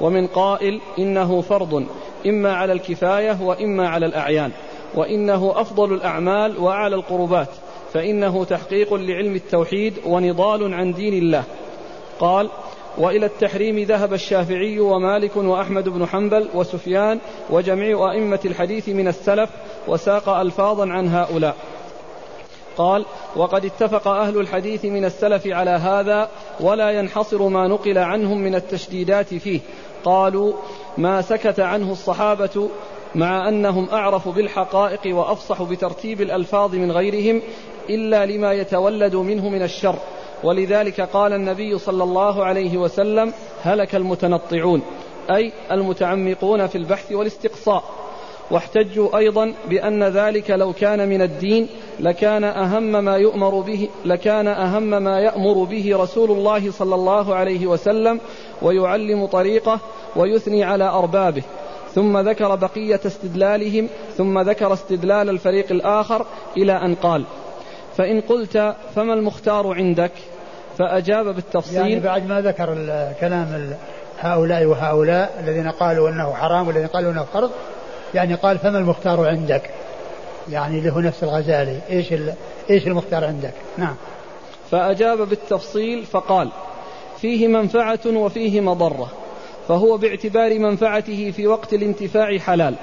[0.01, 1.85] ومن قائل إنه فرض
[2.27, 4.51] إما على الكفاية وإما على الأعيان.
[4.95, 7.49] وإنه أفضل الأعمال وأعلى القربات.
[7.93, 11.43] فإنه تحقيق لعلم التوحيد ونضال عن دين الله.
[12.19, 12.49] قال
[12.97, 17.19] وإلى التحريم ذهب الشافعي ومالك وأحمد بن حنبل وسفيان
[17.49, 19.49] وجميع أئمة الحديث من السلف
[19.87, 21.55] وساق ألفاظا عن هؤلاء.
[22.77, 26.29] قال وقد اتفق أهل الحديث من السلف على هذا
[26.59, 29.59] ولا ينحصر ما نقل عنهم من التشديدات فيه.
[30.03, 30.53] قالوا
[30.97, 32.69] ما سكت عنه الصحابة
[33.15, 37.41] مع أنهم أعرف بالحقائق وأفصح بترتيب الألفاظ من غيرهم
[37.89, 39.95] إلا لما يتولد منه من الشر.
[40.43, 44.81] ولذلك قال النبي صلى الله عليه وسلم هلك المتنطعون
[45.31, 47.83] أي المتعمقون في البحث والاستقصاء.
[48.51, 51.67] واحتجوا أيضا بأن ذلك لو كان من الدين
[51.99, 57.67] لكان أهم ما يؤمر به لكان أهم ما يأمر به رسول الله صلى الله عليه
[57.67, 58.19] وسلم
[58.61, 59.79] ويعلم طريقه
[60.15, 61.43] ويثني على أربابه.
[61.93, 66.25] ثم ذكر بقية استدلالهم ثم ذكر استدلال الفريق الآخر
[66.57, 67.23] إلى أن قال
[67.97, 70.11] فإن قلت فما المختار عندك؟
[70.77, 71.77] فأجاب بالتفصيل.
[71.77, 72.75] يعني بعد ما ذكر
[73.19, 73.73] كلام
[74.19, 77.51] هؤلاء وهؤلاء الذين قالوا أنه حرام والذين قالوا أنه فرض
[78.13, 79.69] يعني قال فما المختار عندك؟
[80.49, 82.13] يعني له نفس الغزالي إيش
[82.69, 83.95] إيش المختار عندك؟ نعم.
[84.71, 86.49] فأجاب بالتفصيل فقال
[87.21, 89.11] فيه منفعة وفيه مضرة
[89.67, 92.75] فهو باعتبار منفعته في وقت الانتفاع حلال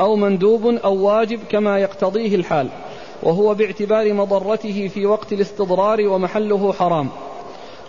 [0.00, 2.68] أو مندوب أو واجب كما يقتضيه الحال.
[3.22, 7.08] وهو باعتبار مضرته في وقت الاستضرار ومحله حرام.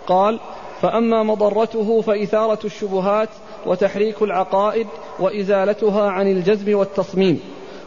[0.06, 0.40] قال
[0.80, 3.28] فأما مضرته فإثارة الشبهات
[3.66, 4.86] وتحريك العقائد
[5.18, 7.40] وإزالتها عن الجزم والتصميم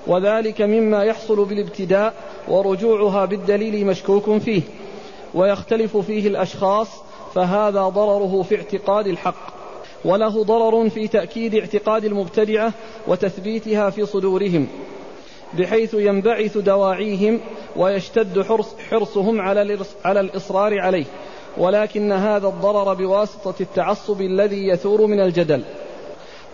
[0.08, 2.14] وذلك مما يحصل بالابتداء
[2.48, 4.62] ورجوعها بالدليل مشكوك فيه
[5.34, 6.88] ويختلف فيه الأشخاص
[7.36, 9.54] فهذا ضرره في اعتقاد الحق.
[10.06, 12.74] وله ضرر في تأكيد اعتقاد المبتدعة
[13.08, 14.68] وتثبيتها في صدورهم.
[15.58, 17.40] بحيث ينبعث دواعيهم
[17.76, 21.06] ويشتد حرص حرصهم على على الإصرار عليه.
[21.58, 25.64] ولكن هذا الضرر بواسطة التعصب الذي يثور من الجدل.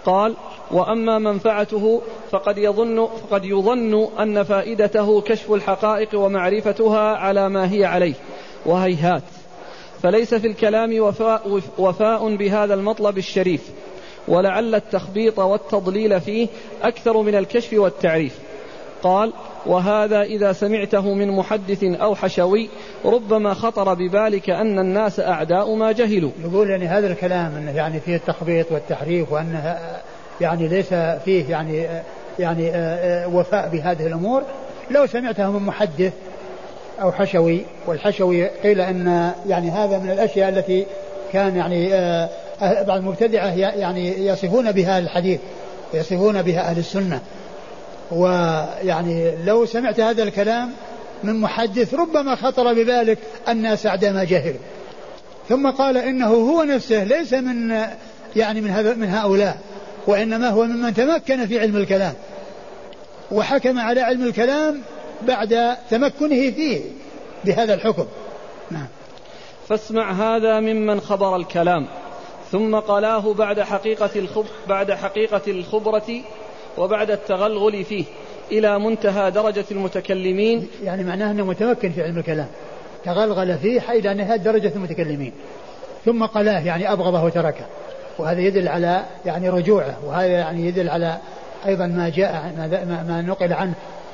[0.05, 0.35] قال
[0.71, 8.13] وأما منفعته فقد يظن فقد يظن أن فائدته كشف الحقائق ومعرفتها على ما هي عليه.
[8.65, 9.23] وهيهات.
[10.03, 13.69] فليس في الكلام وفاء, وفاء بهذا المطلب الشريف.
[14.27, 16.47] ولعل التخبيط والتضليل فيه
[16.81, 18.48] أكثر من الكشف والتعريف.
[19.03, 19.33] قال
[19.65, 22.69] وهذا إذا سمعته من محدث أو حشوي
[23.05, 26.31] ربما خطر ببالك أن الناس أعداء ما جهلوا.
[26.43, 29.77] يقول يعني هذا الكلام أنه يعني فيه التخبيط والتحريف وأنه
[30.41, 30.93] يعني ليس
[31.25, 31.87] فيه يعني
[32.39, 32.71] يعني
[33.33, 34.43] وفاء بهذه الأمور.
[34.91, 36.13] لو سمعته من محدث
[37.01, 40.85] أو حشوي والحشوي قيل أن يعني هذا من الأشياء التي
[41.33, 41.89] كان يعني
[42.61, 45.39] بعض المبتدعة يعني يصفون بها الحديث
[45.93, 47.21] يصفون بها أهل السنة.
[48.11, 50.71] ويعني لو سمعت هذا الكلام
[51.23, 53.17] من محدث ربما خطر ببالك
[53.49, 54.59] الناس ما جهلوا
[55.49, 57.85] ثم قال إنه هو نفسه ليس من
[58.35, 59.57] يعني من هذا من هؤلاء
[60.07, 62.13] وإنما هو ممن تمكن في علم الكلام.
[63.31, 64.81] وحكم على علم الكلام
[65.27, 66.81] بعد تمكنه فيه
[67.45, 68.05] بهذا الحكم.
[68.71, 68.87] نعم.
[69.69, 71.87] فاسمع هذا ممن خبر الكلام
[72.51, 76.21] ثم قلاه بعد حقيقة الخب بعد حقيقة الخبرة
[76.77, 78.05] وبعد التغلغل فيه
[78.51, 80.67] إلى منتهى درجة المتكلمين.
[80.83, 82.47] يعني معناه أنه متمكن في علم الكلام.
[83.05, 85.33] تغلغل فيه إلى نهاية درجة المتكلمين.
[86.05, 87.65] ثم قلاه يعني أبغضه وتركه.
[88.17, 89.97] وهذا يدل على يعني رجوعه.
[90.05, 91.17] وهذا يعني يدل على
[91.65, 93.73] أيضا ما جاء ما, ما نقل عنه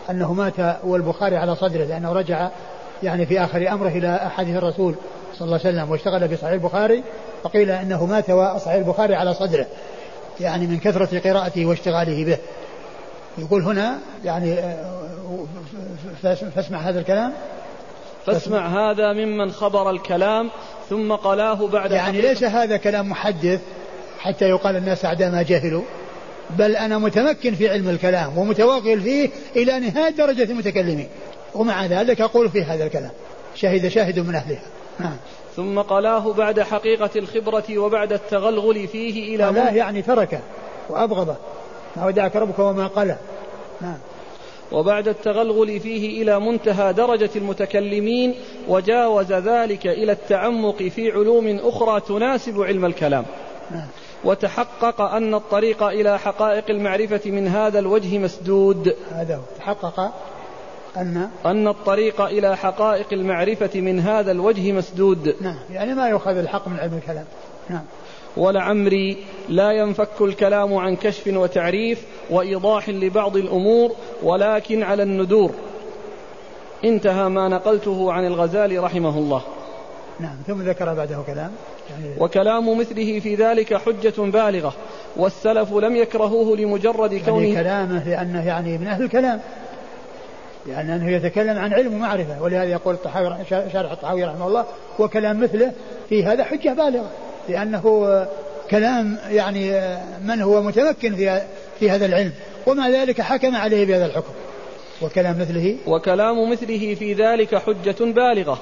[0.09, 2.49] أنه مات والبخاري على صدره لأنه رجع
[3.03, 4.95] يعني في آخر أمره إلى أحاديث الرسول
[5.33, 7.03] صلى الله عليه وسلم واشتغل بصحيح البخاري
[7.43, 9.65] فقيل أنه مات وصحيح البخاري على صدره.
[10.39, 12.37] يعني من كثرة قراءته واشتغاله به.
[13.37, 15.45] يقول هنا يعني آه،
[16.55, 17.33] فاسمع هذا الكلام.
[18.25, 20.49] فاسمع هذا ممن خبر الكلام
[20.89, 23.61] ثم قلاه بعد يعني ليس هذا كلام محدث
[24.19, 25.83] حتى يقال الناس أعداء ما جهلوا
[26.49, 31.07] بل أنا متمكن في علم الكلام ومتوغل فيه إلى نهاية درجة المتكلمين.
[31.55, 33.11] ومع ذلك أقول في هذا الكلام.
[33.55, 34.61] شهد شاهد من أهلها.
[34.99, 35.17] نعم.
[35.55, 40.39] ثم قلاه بعد حقيقة الخبرة وبعد التغلغل فيه إلى قلاه يعني تركه
[40.89, 41.35] وأبغضه.
[41.95, 43.17] ما ودعك ربك وما قلى.
[43.81, 43.97] نعم
[44.71, 48.35] وبعد التغلغل فيه إلى منتهى درجة المتكلمين
[48.67, 53.25] وجاوز ذلك إلى التعمق في علوم أخرى تناسب علم الكلام.
[53.71, 53.87] نعم.
[54.23, 58.95] وتحقق أن الطريق إلى حقائق المعرفة من هذا الوجه مسدود.
[59.11, 60.11] هذا تحقق
[60.97, 65.35] أن أن الطريق إلى حقائق المعرفة من هذا الوجه مسدود.
[65.41, 67.25] نعم يعني ما يؤخذ الحق من علم الكلام.
[67.69, 67.83] نعم.
[68.37, 69.17] ولعمري
[69.49, 73.91] لا ينفك الكلام عن كشف وتعريف وإيضاح لبعض الأمور
[74.23, 75.51] ولكن على الندور.
[76.85, 79.41] انتهى ما نقلته عن الغزالي رحمه الله.
[80.19, 81.51] نعم ثم ذكر بعده كلام.
[81.89, 84.73] يعني وكلام مثله في ذلك حجة بالغة
[85.17, 89.39] والسلف لم يكرهوه لمجرد يعني كونه يعني كلامه لأنه يعني من أهل الكلام.
[90.67, 94.65] يعني أنه يتكلم عن علم ومعرفة ولهذا يقول الطحاوي شارح الطحاوي رحمه الله
[94.99, 95.73] وكلام مثله
[96.09, 97.09] في هذا حجة بالغة
[97.49, 98.25] لأنه
[98.71, 99.89] كلام يعني
[100.25, 101.41] من هو متمكن في
[101.79, 102.31] في هذا العلم
[102.67, 104.33] ومع ذلك حكم عليه بهذا الحكم
[105.01, 108.59] وكلام مثله وكلام مثله في ذلك حجة بالغة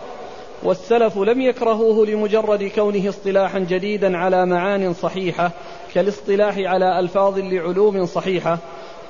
[0.64, 5.52] والسلف لم يكرهوه لمجرد كونه اصطلاحا جديدا على معان صحيحة
[5.94, 8.58] كالاصطلاح على ألفاظ لعلوم صحيحة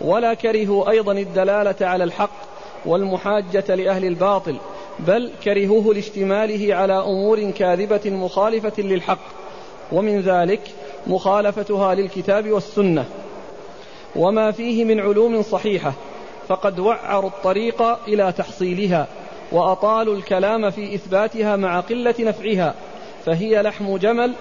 [0.01, 2.52] ولا كرهوا أيضا الدلالة على الحق
[2.85, 4.57] والمحاجة لأهل الباطل
[4.99, 9.19] بل كرهوه لاشتماله على أمور كاذبة مخالفة للحق
[9.91, 10.61] ومن ذلك
[11.07, 13.05] مخالفتها للكتاب والسنة.
[14.15, 15.93] وما فيه من علوم صحيحة
[16.47, 19.07] فقد وعروا الطريق إلى تحصيلها
[19.51, 22.75] وأطالوا الكلام في إثباتها مع قلة نفعها
[23.25, 24.33] فهي لحم جمل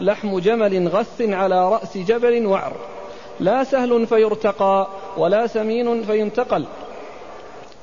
[0.00, 2.72] لحم جمل غث على رأس جبل وعر.
[3.40, 6.64] لا سهل فيرتقى ولا سمين فينتقل.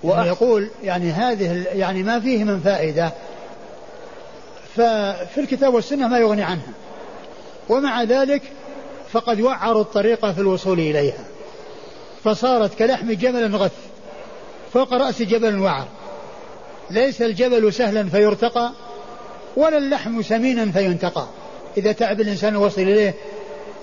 [0.03, 3.11] يعني يقول يعني هذه يعني ما فيه من فائدة.
[4.75, 6.73] ففي الكتاب والسنة ما يغني عنها.
[7.69, 8.41] ومع ذلك
[9.11, 11.25] فقد وعروا الطريقة في الوصول إليها.
[12.23, 13.71] فصارت كلحم جبل غث
[14.73, 15.87] فوق رأس جبل وعر.
[16.89, 18.71] ليس الجبل سهلا فيرتقى
[19.57, 21.27] ولا اللحم سمينا فينتقى.
[21.77, 23.13] إذا تعب الإنسان وصل إليه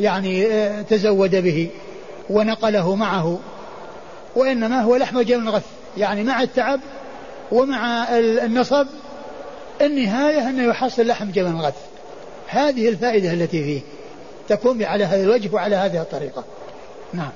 [0.01, 1.71] يعني آه، تزود به
[2.31, 3.41] ونقله معه.
[4.37, 5.82] وإنما هو لحم جبل غث.
[5.97, 6.80] يعني مع التعب
[7.53, 8.86] ومع النصب
[9.80, 11.76] النهاية أنه يحصل لحم جبل غث
[12.47, 13.80] هذه الفائدة التي فيه.
[14.49, 16.45] تكون على هذا الوجه وعلى هذه الطريقة.
[17.12, 17.30] نعم.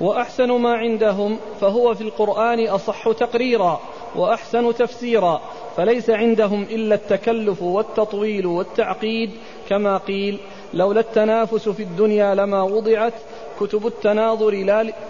[0.00, 3.80] وأحسن ما عندهم فهو في القرآن أصح تقريرا
[4.16, 5.40] وأحسن تفسيرا
[5.76, 9.30] فليس عندهم إلا التكلف والتطويل والتعقيد
[9.68, 10.38] كما قيل
[10.74, 13.14] لولا التنافس في الدنيا لما وضعت
[13.60, 14.50] كتب التناظر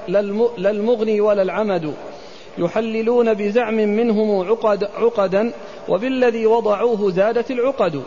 [0.08, 1.94] لا المغني ولا العمد.
[2.60, 5.52] يحللون بزعم منهم عقد عقدا
[5.88, 8.02] وبالذي وضعوه زادت العقد.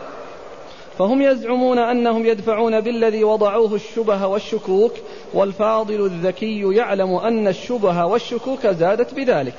[0.98, 4.92] فهم يزعمون أنهم يدفعون بالذي وضعوه الشبه والشكوك
[5.34, 9.54] والفاضل الذكي يعلم أن الشبه والشكوك زادت بذلك.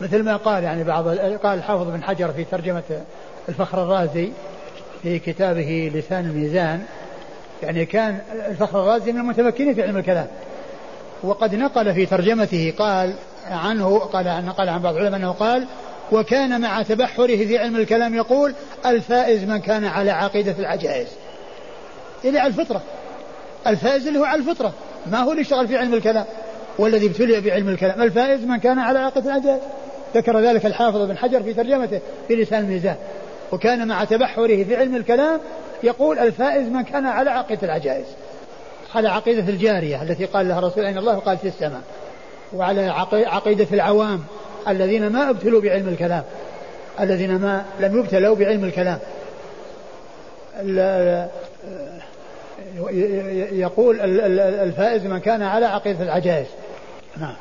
[0.00, 2.82] مثل ما قال يعني بعض قال الحافظ بن حجر في ترجمة
[3.48, 4.30] الفخر الرازي
[5.02, 6.82] في كتابه لسان الميزان
[7.62, 10.26] يعني كان الفخر الرازي من المتمكنين في علم الكلام.
[11.22, 13.14] وقد نقل في ترجمته قال
[13.50, 15.66] عنه قال نقل عن بعض العلماء أنه قال
[16.12, 18.54] وكان مع تبحره في علم الكلام يقول
[18.86, 21.06] الفائز من كان على عقيدة العجائز.
[22.24, 22.82] إلى على الفطرة.
[23.66, 24.72] الفائز اللي هو على الفطرة.
[25.06, 26.24] ما هو اللي اشتغل في علم الكلام؟
[26.78, 28.02] والذي ابتلي بعلم الكلام.
[28.02, 29.60] الفائز من كان على عقيدة العجائز.
[30.14, 32.96] ذكر ذلك الحافظ بن حجر في ترجمته في لسان الميزان.
[33.52, 35.40] وكان مع تبحره في علم الكلام
[35.82, 38.06] يقول الفائز من كان على عقيدة العجائز.
[38.94, 41.82] على عقيدة الجارية التي قال لها الرسول أين الله؟ قال في السماء
[42.52, 44.24] وعلى عقيدة العوام
[44.68, 46.24] الذين ما ابتلوا بعلم الكلام.
[47.00, 48.98] الذين ما لم يبتلوا بعلم الكلام.
[53.52, 54.00] يقول
[54.40, 56.46] الفائز من كان على عقيدة العجائز.
[57.16, 57.34] نعم.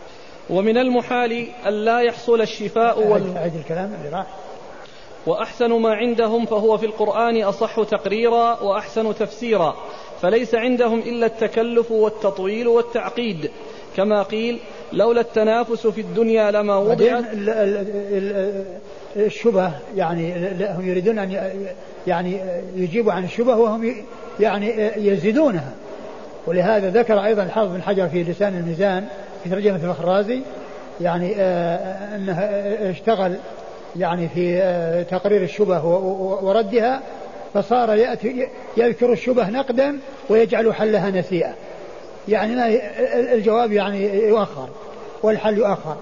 [0.50, 3.38] ومن المحال أن لا يحصل الشفاء وال...
[3.38, 4.28] أعد الكلام اللي راح.
[5.26, 9.76] وأحسن ما عندهم فهو في القرآن أصح تقريرا وأحسن تفسيرا.
[10.22, 13.50] فليس عندهم إلا التكلف والتطويل والتعقيد.
[13.98, 14.60] كما قيل
[14.94, 17.24] لولا التنافس في الدنيا لما وضعت.
[19.16, 21.52] الشبه يعني هم يريدون أن
[22.08, 22.40] يعني
[22.76, 23.96] يجيبوا عن الشبه وهم
[24.40, 25.72] يعني يزيدونها.
[26.48, 29.06] ولهذا ذكر أيضا الحافظ بن حجر في لسان الميزان
[29.44, 30.42] في ترجمة الفخرازي
[31.02, 32.40] يعني آه، أنه
[32.92, 33.36] اشتغل
[33.96, 35.86] يعني في آه، تقرير الشبه
[36.44, 37.02] وردها.
[37.54, 41.54] فصار يأتي يذكر الشبه نقدا ويجعل حلها نسيئة.
[42.28, 42.80] يعني ما
[43.34, 44.70] الجواب يعني يؤخر
[45.24, 45.98] والحل يؤخر.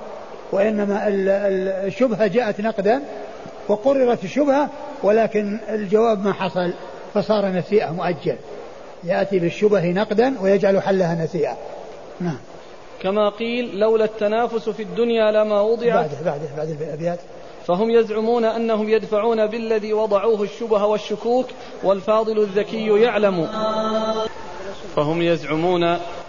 [0.52, 3.02] وإنما الشبهة جاءت نقدا
[3.68, 4.70] وقررت الشبهة
[5.04, 6.74] ولكن الجواب ما حصل
[7.14, 8.36] فصار نسيئة مؤجل.
[9.04, 11.58] يأتي بالشبه نقدا ويجعل حلها نسيئة.
[12.22, 12.38] نعم.
[13.02, 15.94] كما قيل لولا التنافس في الدنيا لما وضعت.
[15.94, 17.20] بعده بعده بعد الأبيات.
[17.66, 21.46] فهم يزعمون أنهم يدفعون بالذي وضعوه الشبه والشكوك
[21.84, 23.48] والفاضل الذكي يعلم.
[24.96, 25.84] فهم يزعمون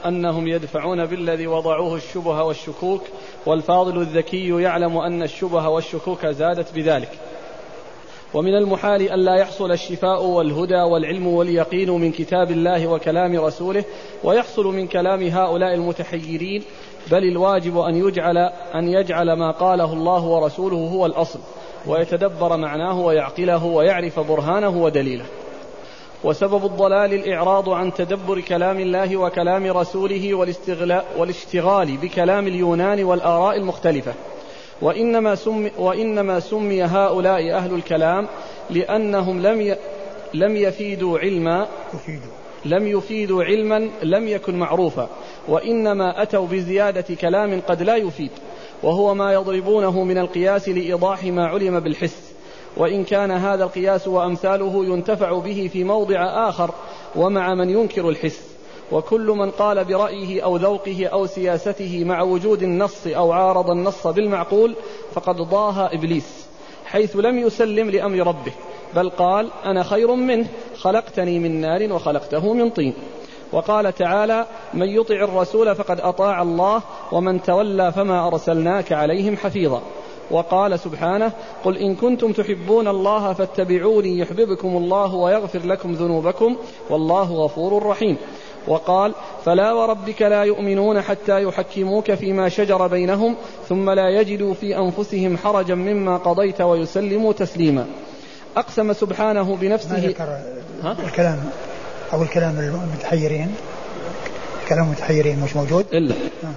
[0.07, 3.03] أنهم يدفعون بالذي وضعوه الشبه والشكوك
[3.47, 7.11] والفاضل الذكي يعلم أن الشبه والشكوك زادت بذلك.
[8.35, 13.85] ومن المحال ألا يحصل الشفاء والهدى والعلم واليقين من كتاب الله وكلام رسوله
[14.25, 16.63] ويحصل من كلام هؤلاء المتحيرين
[17.11, 18.39] بل الواجب أن يجعل
[18.75, 21.39] أن يجعل ما قاله الله ورسوله هو الأصل
[21.87, 25.25] ويتدبر معناه ويعقله ويعرف برهانه ودليله.
[26.25, 30.35] وسبب الضلال الإعراض عن تدبر كلام الله وكلام رسوله
[31.19, 34.15] والاشتغال بكلام اليونان والآراء المختلفة.
[34.83, 38.29] وإنما سمي, وإنما سمي هؤلاء أهل الكلام
[38.71, 39.77] لأنهم لم ي
[40.35, 41.67] لم يفيدوا علما
[42.65, 45.09] لم يفيدوا علما لم يكن معروفا.
[45.49, 48.31] وإنما أتوا بزيادة كلام قد لا يفيد
[48.83, 52.33] وهو ما يضربونه من القياس لإيضاح ما علم بالحس.
[52.77, 56.71] وإن كان هذا القياس وأمثاله ينتفع به في موضع آخر
[57.17, 58.57] ومع من ينكر الحس.
[58.93, 64.75] وكل من قال برأيه أو ذوقه أو سياسته مع وجود النص أو عارض النص بالمعقول
[65.15, 66.47] فقد ضاها إبليس
[66.85, 68.53] حيث لم يسلم لأمر ربه
[68.95, 72.95] بل قال أنا خير منه خلقتني من نار وخلقته من طين.
[73.53, 76.83] وقال تعالى من يطع الرسول فقد أطاع الله
[77.13, 79.83] ومن تولى فما أرسلناك عليهم حفيظا.
[80.31, 81.33] وقال سبحانه
[81.65, 86.57] قل إن كنتم تحبون الله فاتبعوني يحببكم الله ويغفر لكم ذنوبكم
[86.91, 88.17] والله غفور رحيم.
[88.69, 93.37] وقال فلا وربك لا يؤمنون حتى يحكموك فيما شجر بينهم
[93.69, 97.87] ثم لا يجدوا في أنفسهم حرجا مما قضيت ويسلموا تسليما.
[98.57, 101.39] أقسم سبحانه بنفسه ما ذكر الكلام؟
[102.13, 103.55] أو الكلام المتحيرين؟
[104.69, 106.15] كلام المتحيرين مش موجود؟ إلا.
[106.15, 106.55] آه.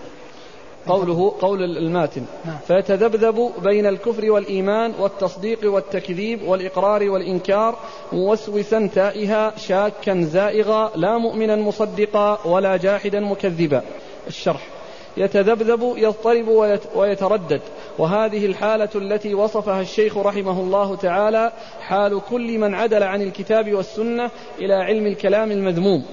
[0.88, 2.26] قوله قول الماتن.
[2.46, 2.58] نعم.
[2.68, 7.76] فيتذبذب بين الكفر والإيمان والتصديق والتكذيب والإقرار والإنكار
[8.14, 13.84] موسوسا تائها شاكا زائغا لا مؤمنا مصدقا ولا جاحدا مكذبا.
[14.28, 14.79] الشرح.
[15.18, 16.48] يتذبذب يضطرب
[16.96, 17.62] ويتردد.
[17.98, 21.52] وهذه الحالة التي وصفها الشيخ رحمه الله تعالى
[21.82, 26.06] حال كل من عدل عن الكتاب والسنة إلى علم الكلام المذموم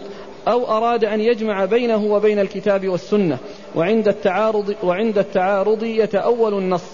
[0.49, 3.39] أو أراد أن يجمع بينه وبين الكتاب والسنة.
[3.75, 6.91] وعند التعارض وعند التعارض يتأول النص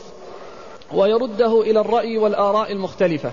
[0.95, 3.31] ويرده إلى الرأي والآراء المختلفة.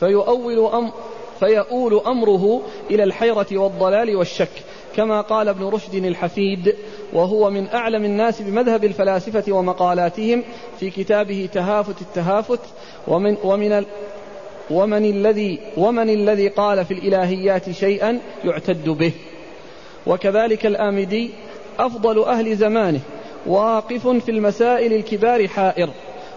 [0.00, 0.92] فيؤول أم
[1.40, 4.50] فيؤول أمره إلى الحيرة والضلال والشك.
[4.96, 6.76] كما قال ابن رشد الحفيد
[7.12, 10.42] وهو من أعلم الناس بمذهب الفلاسفة ومقالاتهم
[10.80, 12.60] في كتابه تهافت التهافت
[13.08, 13.84] ومن ومن
[14.70, 19.12] ومن الذي ومن الذي قال في الإلهيات شيئا يعتد به.
[20.06, 21.30] وكذلك الآمدي
[21.78, 23.00] أفضل أهل زمانه
[23.46, 25.90] واقف في المسائل الكبار حائر.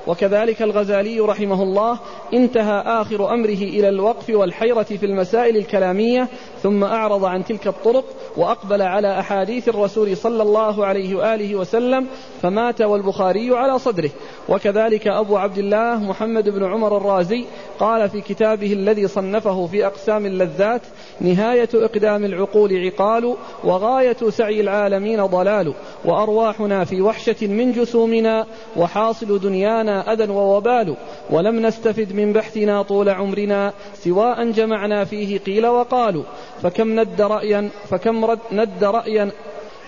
[0.07, 1.99] وكذلك الغزالي رحمه الله
[2.33, 6.27] انتهى آخر أمره إلى الوقف والحيرة في المسائل الكلامية
[6.63, 8.05] ثم أعرض عن تلك الطرق
[8.37, 12.07] وأقبل على أحاديث الرسول صلى الله عليه وآله وسلم
[12.41, 14.09] فمات والبخاري على صدره.
[14.49, 17.45] وكذلك أبو عبد الله محمد بن عمر الرازي
[17.79, 20.81] قال في كتابه الذي صنفه في أقسام اللذات
[21.21, 25.73] نهاية إقدام العقول عقال وغاية سعي العالمين ضلال
[26.05, 28.45] وأرواحنا في وحشة من جسومنا
[28.77, 30.95] وحاصل دنيانا أذى ووبال
[31.29, 36.23] ولم نستفد من بحثنا طول عمرنا سواء جمعنا فيه قيل وقالوا
[36.61, 39.31] فكم ند رأيا فكم رد ند رأيا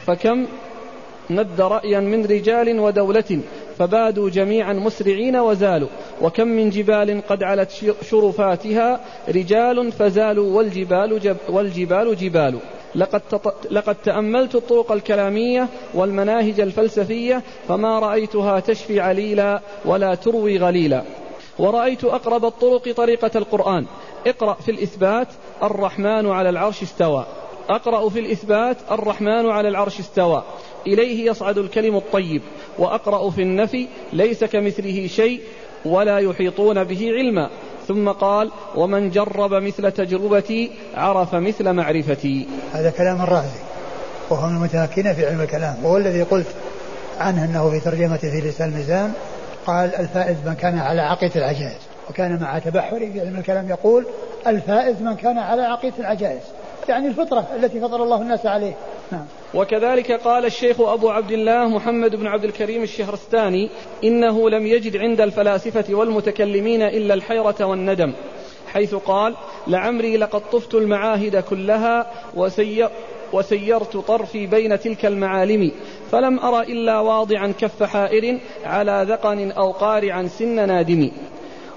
[0.06, 0.46] فكم
[1.30, 3.40] ند رأيا من رجال ودولة
[3.78, 5.88] فبادوا جميعا مسرعين وزالوا
[6.22, 7.72] وكم من جبال قد علت
[8.10, 9.00] شرفاتها
[9.30, 12.60] رجال فزالوا والجبال, جب والجبال جبال.
[12.96, 13.22] لقد,
[13.72, 21.04] لقد تأملت الطرق الكلامية والمناهج الفلسفية فما رأيتها تشفي عليلا ولا تروي غليلا.
[21.60, 23.86] ورأيت أقرب الطرق طريقة القرآن.
[24.28, 25.28] اقرأ في الإثبات
[25.64, 27.26] الرحمن على العرش استوى.
[27.70, 30.44] أقرأ في الإثبات الرحمن على العرش استوى.
[30.88, 32.42] إليه يصعد الكلم الطيب.
[32.80, 35.42] وأقرأ في النفي ليس كمثله شيء
[35.86, 37.50] ولا يحيطون به علما.
[37.88, 42.48] ثم قال ومن جرب مثل تجربتي عرف مثل معرفتي.
[42.74, 43.60] هذا كلام الرازي
[44.30, 46.48] وهو من المتمكنين في علم الكلام وهو الذي قلت
[47.20, 49.14] عنه أنه في ترجمته في لسان الميزان
[49.66, 51.80] قال الفائز من كان على عقيدة العجائز.
[52.10, 54.06] وكان مع تبحري في علم الكلام يقول
[54.48, 56.42] الفائز من كان على عقيدة العجائز.
[56.90, 58.74] يعني الفطرة التي فطر الله الناس عليه.
[59.12, 59.26] نعم.
[59.56, 63.70] وكذلك قال الشيخ أبو عبد الله محمد بن عبد الكريم الشهرستاني
[64.04, 68.14] إنه لم يجد عند الفلاسفة والمتكلمين إلا الحيرة والندم
[68.68, 69.36] حيث قال
[69.68, 72.90] لعمري لقد طفت المعاهد كلها وسير
[73.34, 75.72] وسيرت طرفي بين تلك المعالم
[76.12, 81.12] فلم أر إلا واضعا كف حائر على ذقن أو قارعا سن نادم.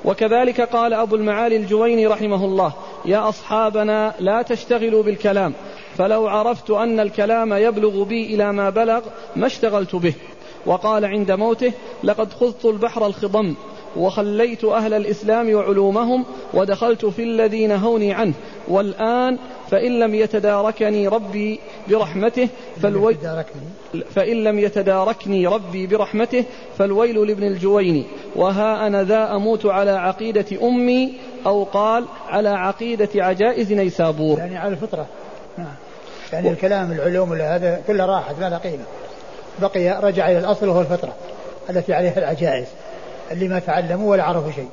[0.05, 2.73] وكذلك قال أبو المعالي الجويني رحمه الله
[3.05, 5.55] يا أصحابنا لا تشتغلوا بالكلام
[5.99, 9.01] فلو عرفت أن الكلام يبلغ بي إلى ما بلغ
[9.37, 10.15] ما اشتغلت به.
[10.67, 11.73] وقال عند موته
[12.05, 13.55] لقد خذت البحر الخضم
[13.97, 16.25] وخليت أهل الإسلام وعلومهم
[16.55, 18.33] ودخلت في الذي نهوني عنه
[18.69, 19.39] والآن
[19.71, 22.49] فإن لم يتداركني ربي برحمته
[22.83, 23.17] فالويل
[24.15, 26.45] فإن لم يتداركني ربي برحمته
[26.79, 28.05] فالويل لابن الجويني
[28.37, 31.13] وها أنا ذا أموت على عقيدة أمي
[31.47, 34.39] أو قال على عقيدة عجائز نيسابور.
[34.39, 35.07] يعني على الفطرة.
[35.59, 35.75] نعم.
[36.33, 36.51] يعني.
[36.51, 38.85] الكلام العلوم هذا كله راحت ما له قيمة.
[39.59, 41.15] بقي رجع إلى الأصل وهو الفطرة
[41.71, 42.67] التي عليها العجائز
[43.31, 44.69] اللي ما تعلموا ولا عرفوا شيء.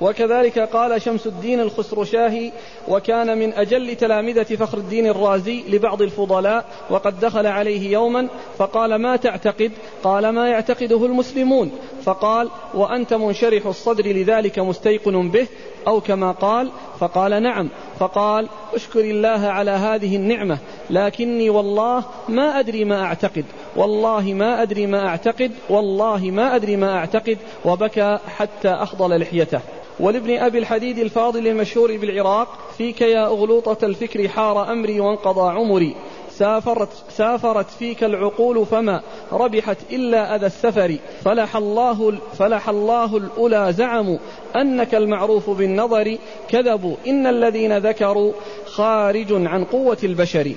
[0.00, 2.52] وكذلك قال شمس الدين الخسرشاهي
[2.88, 8.28] وكان من أجل تلامذة فخر الدين الرازي لبعض الفضلاء وقد دخل عليه يوما
[8.58, 9.72] فقال ما تعتقد؟
[10.02, 11.70] قال ما يعتقده المسلمون.
[12.06, 15.46] فقال وأنت منشرح الصدر لذلك مستيقن به
[15.88, 17.68] أو كما قال فقال نعم.
[17.98, 20.58] فقال اشكر الله على هذه النعمة
[20.90, 23.44] لكني والله ما أدري ما أعتقد
[23.76, 29.60] والله ما أدري ما أعتقد والله ما أدري ما أعتقد وبكى حتى أخضل لحيته.
[30.00, 32.48] ولابن أبي الحديد الفاضل المشهور بالعراق
[32.78, 35.96] فيك يا أغلوطة الفكر حار أمري وانقضى عمري.
[36.38, 39.00] سافرت, سافرت فيك العقول فما
[39.32, 40.96] ربحت إلا أذى السفر.
[41.24, 44.18] فلح الله, فلح الله الأولى زعموا
[44.56, 46.16] أنك المعروف بالنظر.
[46.48, 48.32] كذبوا إن الذين ذكروا
[48.66, 50.52] خارج عن قوة البشر.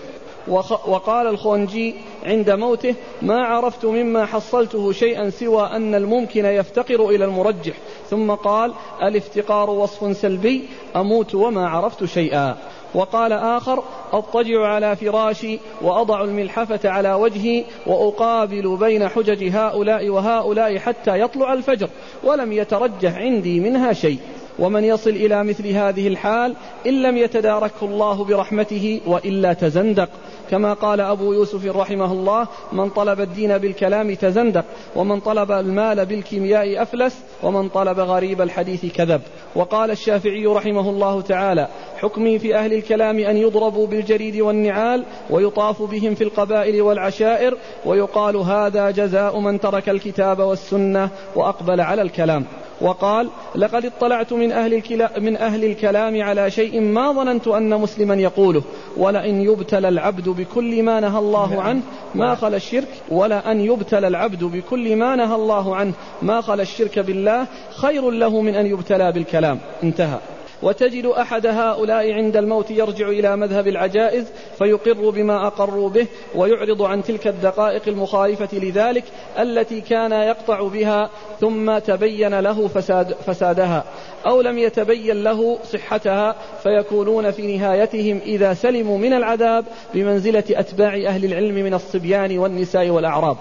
[0.88, 7.74] وقال الخونجي عند موته ما عرفت مما حصلته شيئا سوى أن الممكن يفتقر إلى المرجح.
[8.10, 8.74] ثم قال
[9.04, 10.64] الافتقار وصف سلبي
[10.96, 12.58] أموت وما عرفت شيئا.
[12.94, 13.84] وقال آخر
[14.14, 21.90] أضطجع على فراشي وأضع الملحفة على وجهي وأقابل بين حجج هؤلاء وهؤلاء حتى يطلع الفجر
[22.24, 24.20] ولم يترجح عندي منها شيء.
[24.60, 26.56] ومن يصل إلى مثل هذه الحال
[26.88, 30.10] إن لم يتداركه الله برحمته وإلا تزندق.
[30.52, 34.66] كما قال أبو يوسف رحمه الله من طلب الدين بالكلام تزندق
[34.96, 39.22] ومن طلب المال بالكيمياء أفلس ومن طلب غريب الحديث كذب.
[39.56, 41.68] وقال الشافعي رحمه الله تعالى
[42.02, 48.92] حكمي في أهل الكلام أن يضربوا بالجريد والنعال ويطاف بهم في القبائل والعشائر ويقال هذا
[48.92, 52.46] جزاء من ترك الكتاب والسنة وأقبل على الكلام.
[52.82, 54.82] وقال لقد اطلعت من أهل,
[55.18, 58.64] من أهل الكلام على شيء ما ظننت أن مسلما يقوله
[58.98, 61.82] ولئن يبتلى العبد بكل ما نهى الله عنه
[62.16, 67.48] ما خلا الشرك ولأن يبتلى العبد بكل ما نهى الله عنه ما خلا الشرك بالله
[67.76, 69.60] خير له من أن يبتلى بالكلام.
[69.84, 70.20] انتهى.
[70.64, 74.26] وتجد أحد هؤلاء عند الموت يرجع إلى مذهب العجائز
[74.58, 79.04] فيقر بما أقروا به ويعرض عن تلك الدقائق المخالفة لذلك
[79.40, 83.84] التي كان يقطع بها ثم تبين له فساد فسادها.
[84.26, 91.26] أو لم يتبين له صحتها فيكونون في نهايتهم إذا سلموا من العذاب بمنزلة أتباع أهل
[91.26, 93.38] العلم من الصبيان والنساء والأعراب.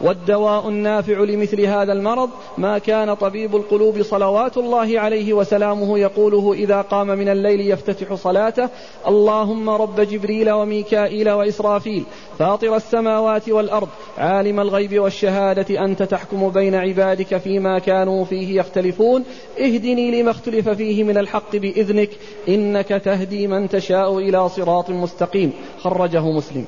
[0.00, 6.80] والدواء النافع لمثل هذا المرض ما كان طبيب القلوب صلوات الله عليه وسلامه يقوله إذا
[6.80, 8.68] قام من الليل يفتتح صلاته
[9.08, 12.04] اللهم رب جبريل وميكائيل وإسرافيل
[12.38, 13.88] فاطر السماوات والأرض
[14.18, 19.24] عالم الغيب والشهادة أنت تحكم بين عبادك فيما كانوا فيه يختلفون
[19.60, 22.10] اهدني لما اختلف فيه من الحق بإذنك
[22.48, 26.64] إنك تهدي من تشاء إلى صراط مستقيم خرجه مسلم.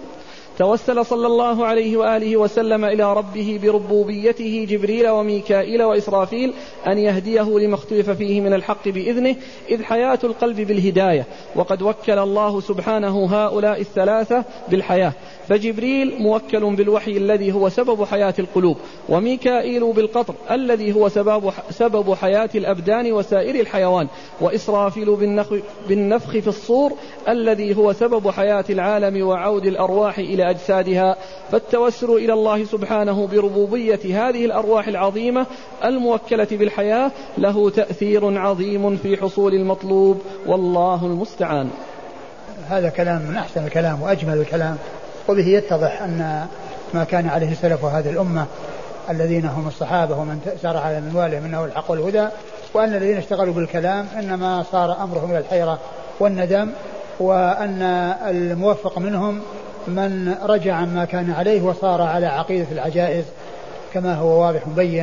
[0.59, 6.55] توسل صلى الله عليه وآله وسلم إلى ربه بربوبيته جبريل وميكائيل وإسرافيل
[6.87, 9.37] أن يهديه لما اختلف فيه من الحق بإذنه
[9.69, 11.27] إذ حياة القلب بالهداية
[11.57, 15.13] وقد وكل الله سبحانه هؤلاء الثلاثة بالحياة.
[15.49, 18.77] فجبريل موكل بالوحي الذي هو سبب حياة القلوب
[19.09, 24.09] وميكائيل بالقطر الذي هو سبب سبب حياة الأبدان وسائر الحيوان
[24.41, 25.17] وإسرافيل
[25.89, 26.93] بالنفخ, في الصور
[27.29, 31.17] الذي هو سبب حياة العالم وعود الأرواح إلى أجسادها.
[31.53, 35.47] فالتوسل إلى الله سبحانه بربوبية هذه الأرواح العظيمة
[35.85, 41.71] الموكلة بالحياة له تأثير عظيم في حصول المطلوب والله المستعان.
[42.69, 44.77] هذا كلام من أحسن الكلام وأجمل الكلام.
[45.29, 46.47] وبه يتضح أن
[46.95, 48.47] ما كان عليه سلف هذه الأمة
[49.11, 52.29] الذين هم الصحابة ومن سار على منوالهم إنه الحق والهدى
[52.75, 55.79] وأن الذين اشتغلوا بالكلام إنما صار أمرهم إلى الحيرة
[56.21, 56.71] والندم
[57.21, 57.83] وأن
[58.27, 59.41] الموفق منهم
[59.89, 63.25] من رجع عما كان عليه وصار على عقيدة العجائز
[63.95, 64.93] كما هو واضح مبين.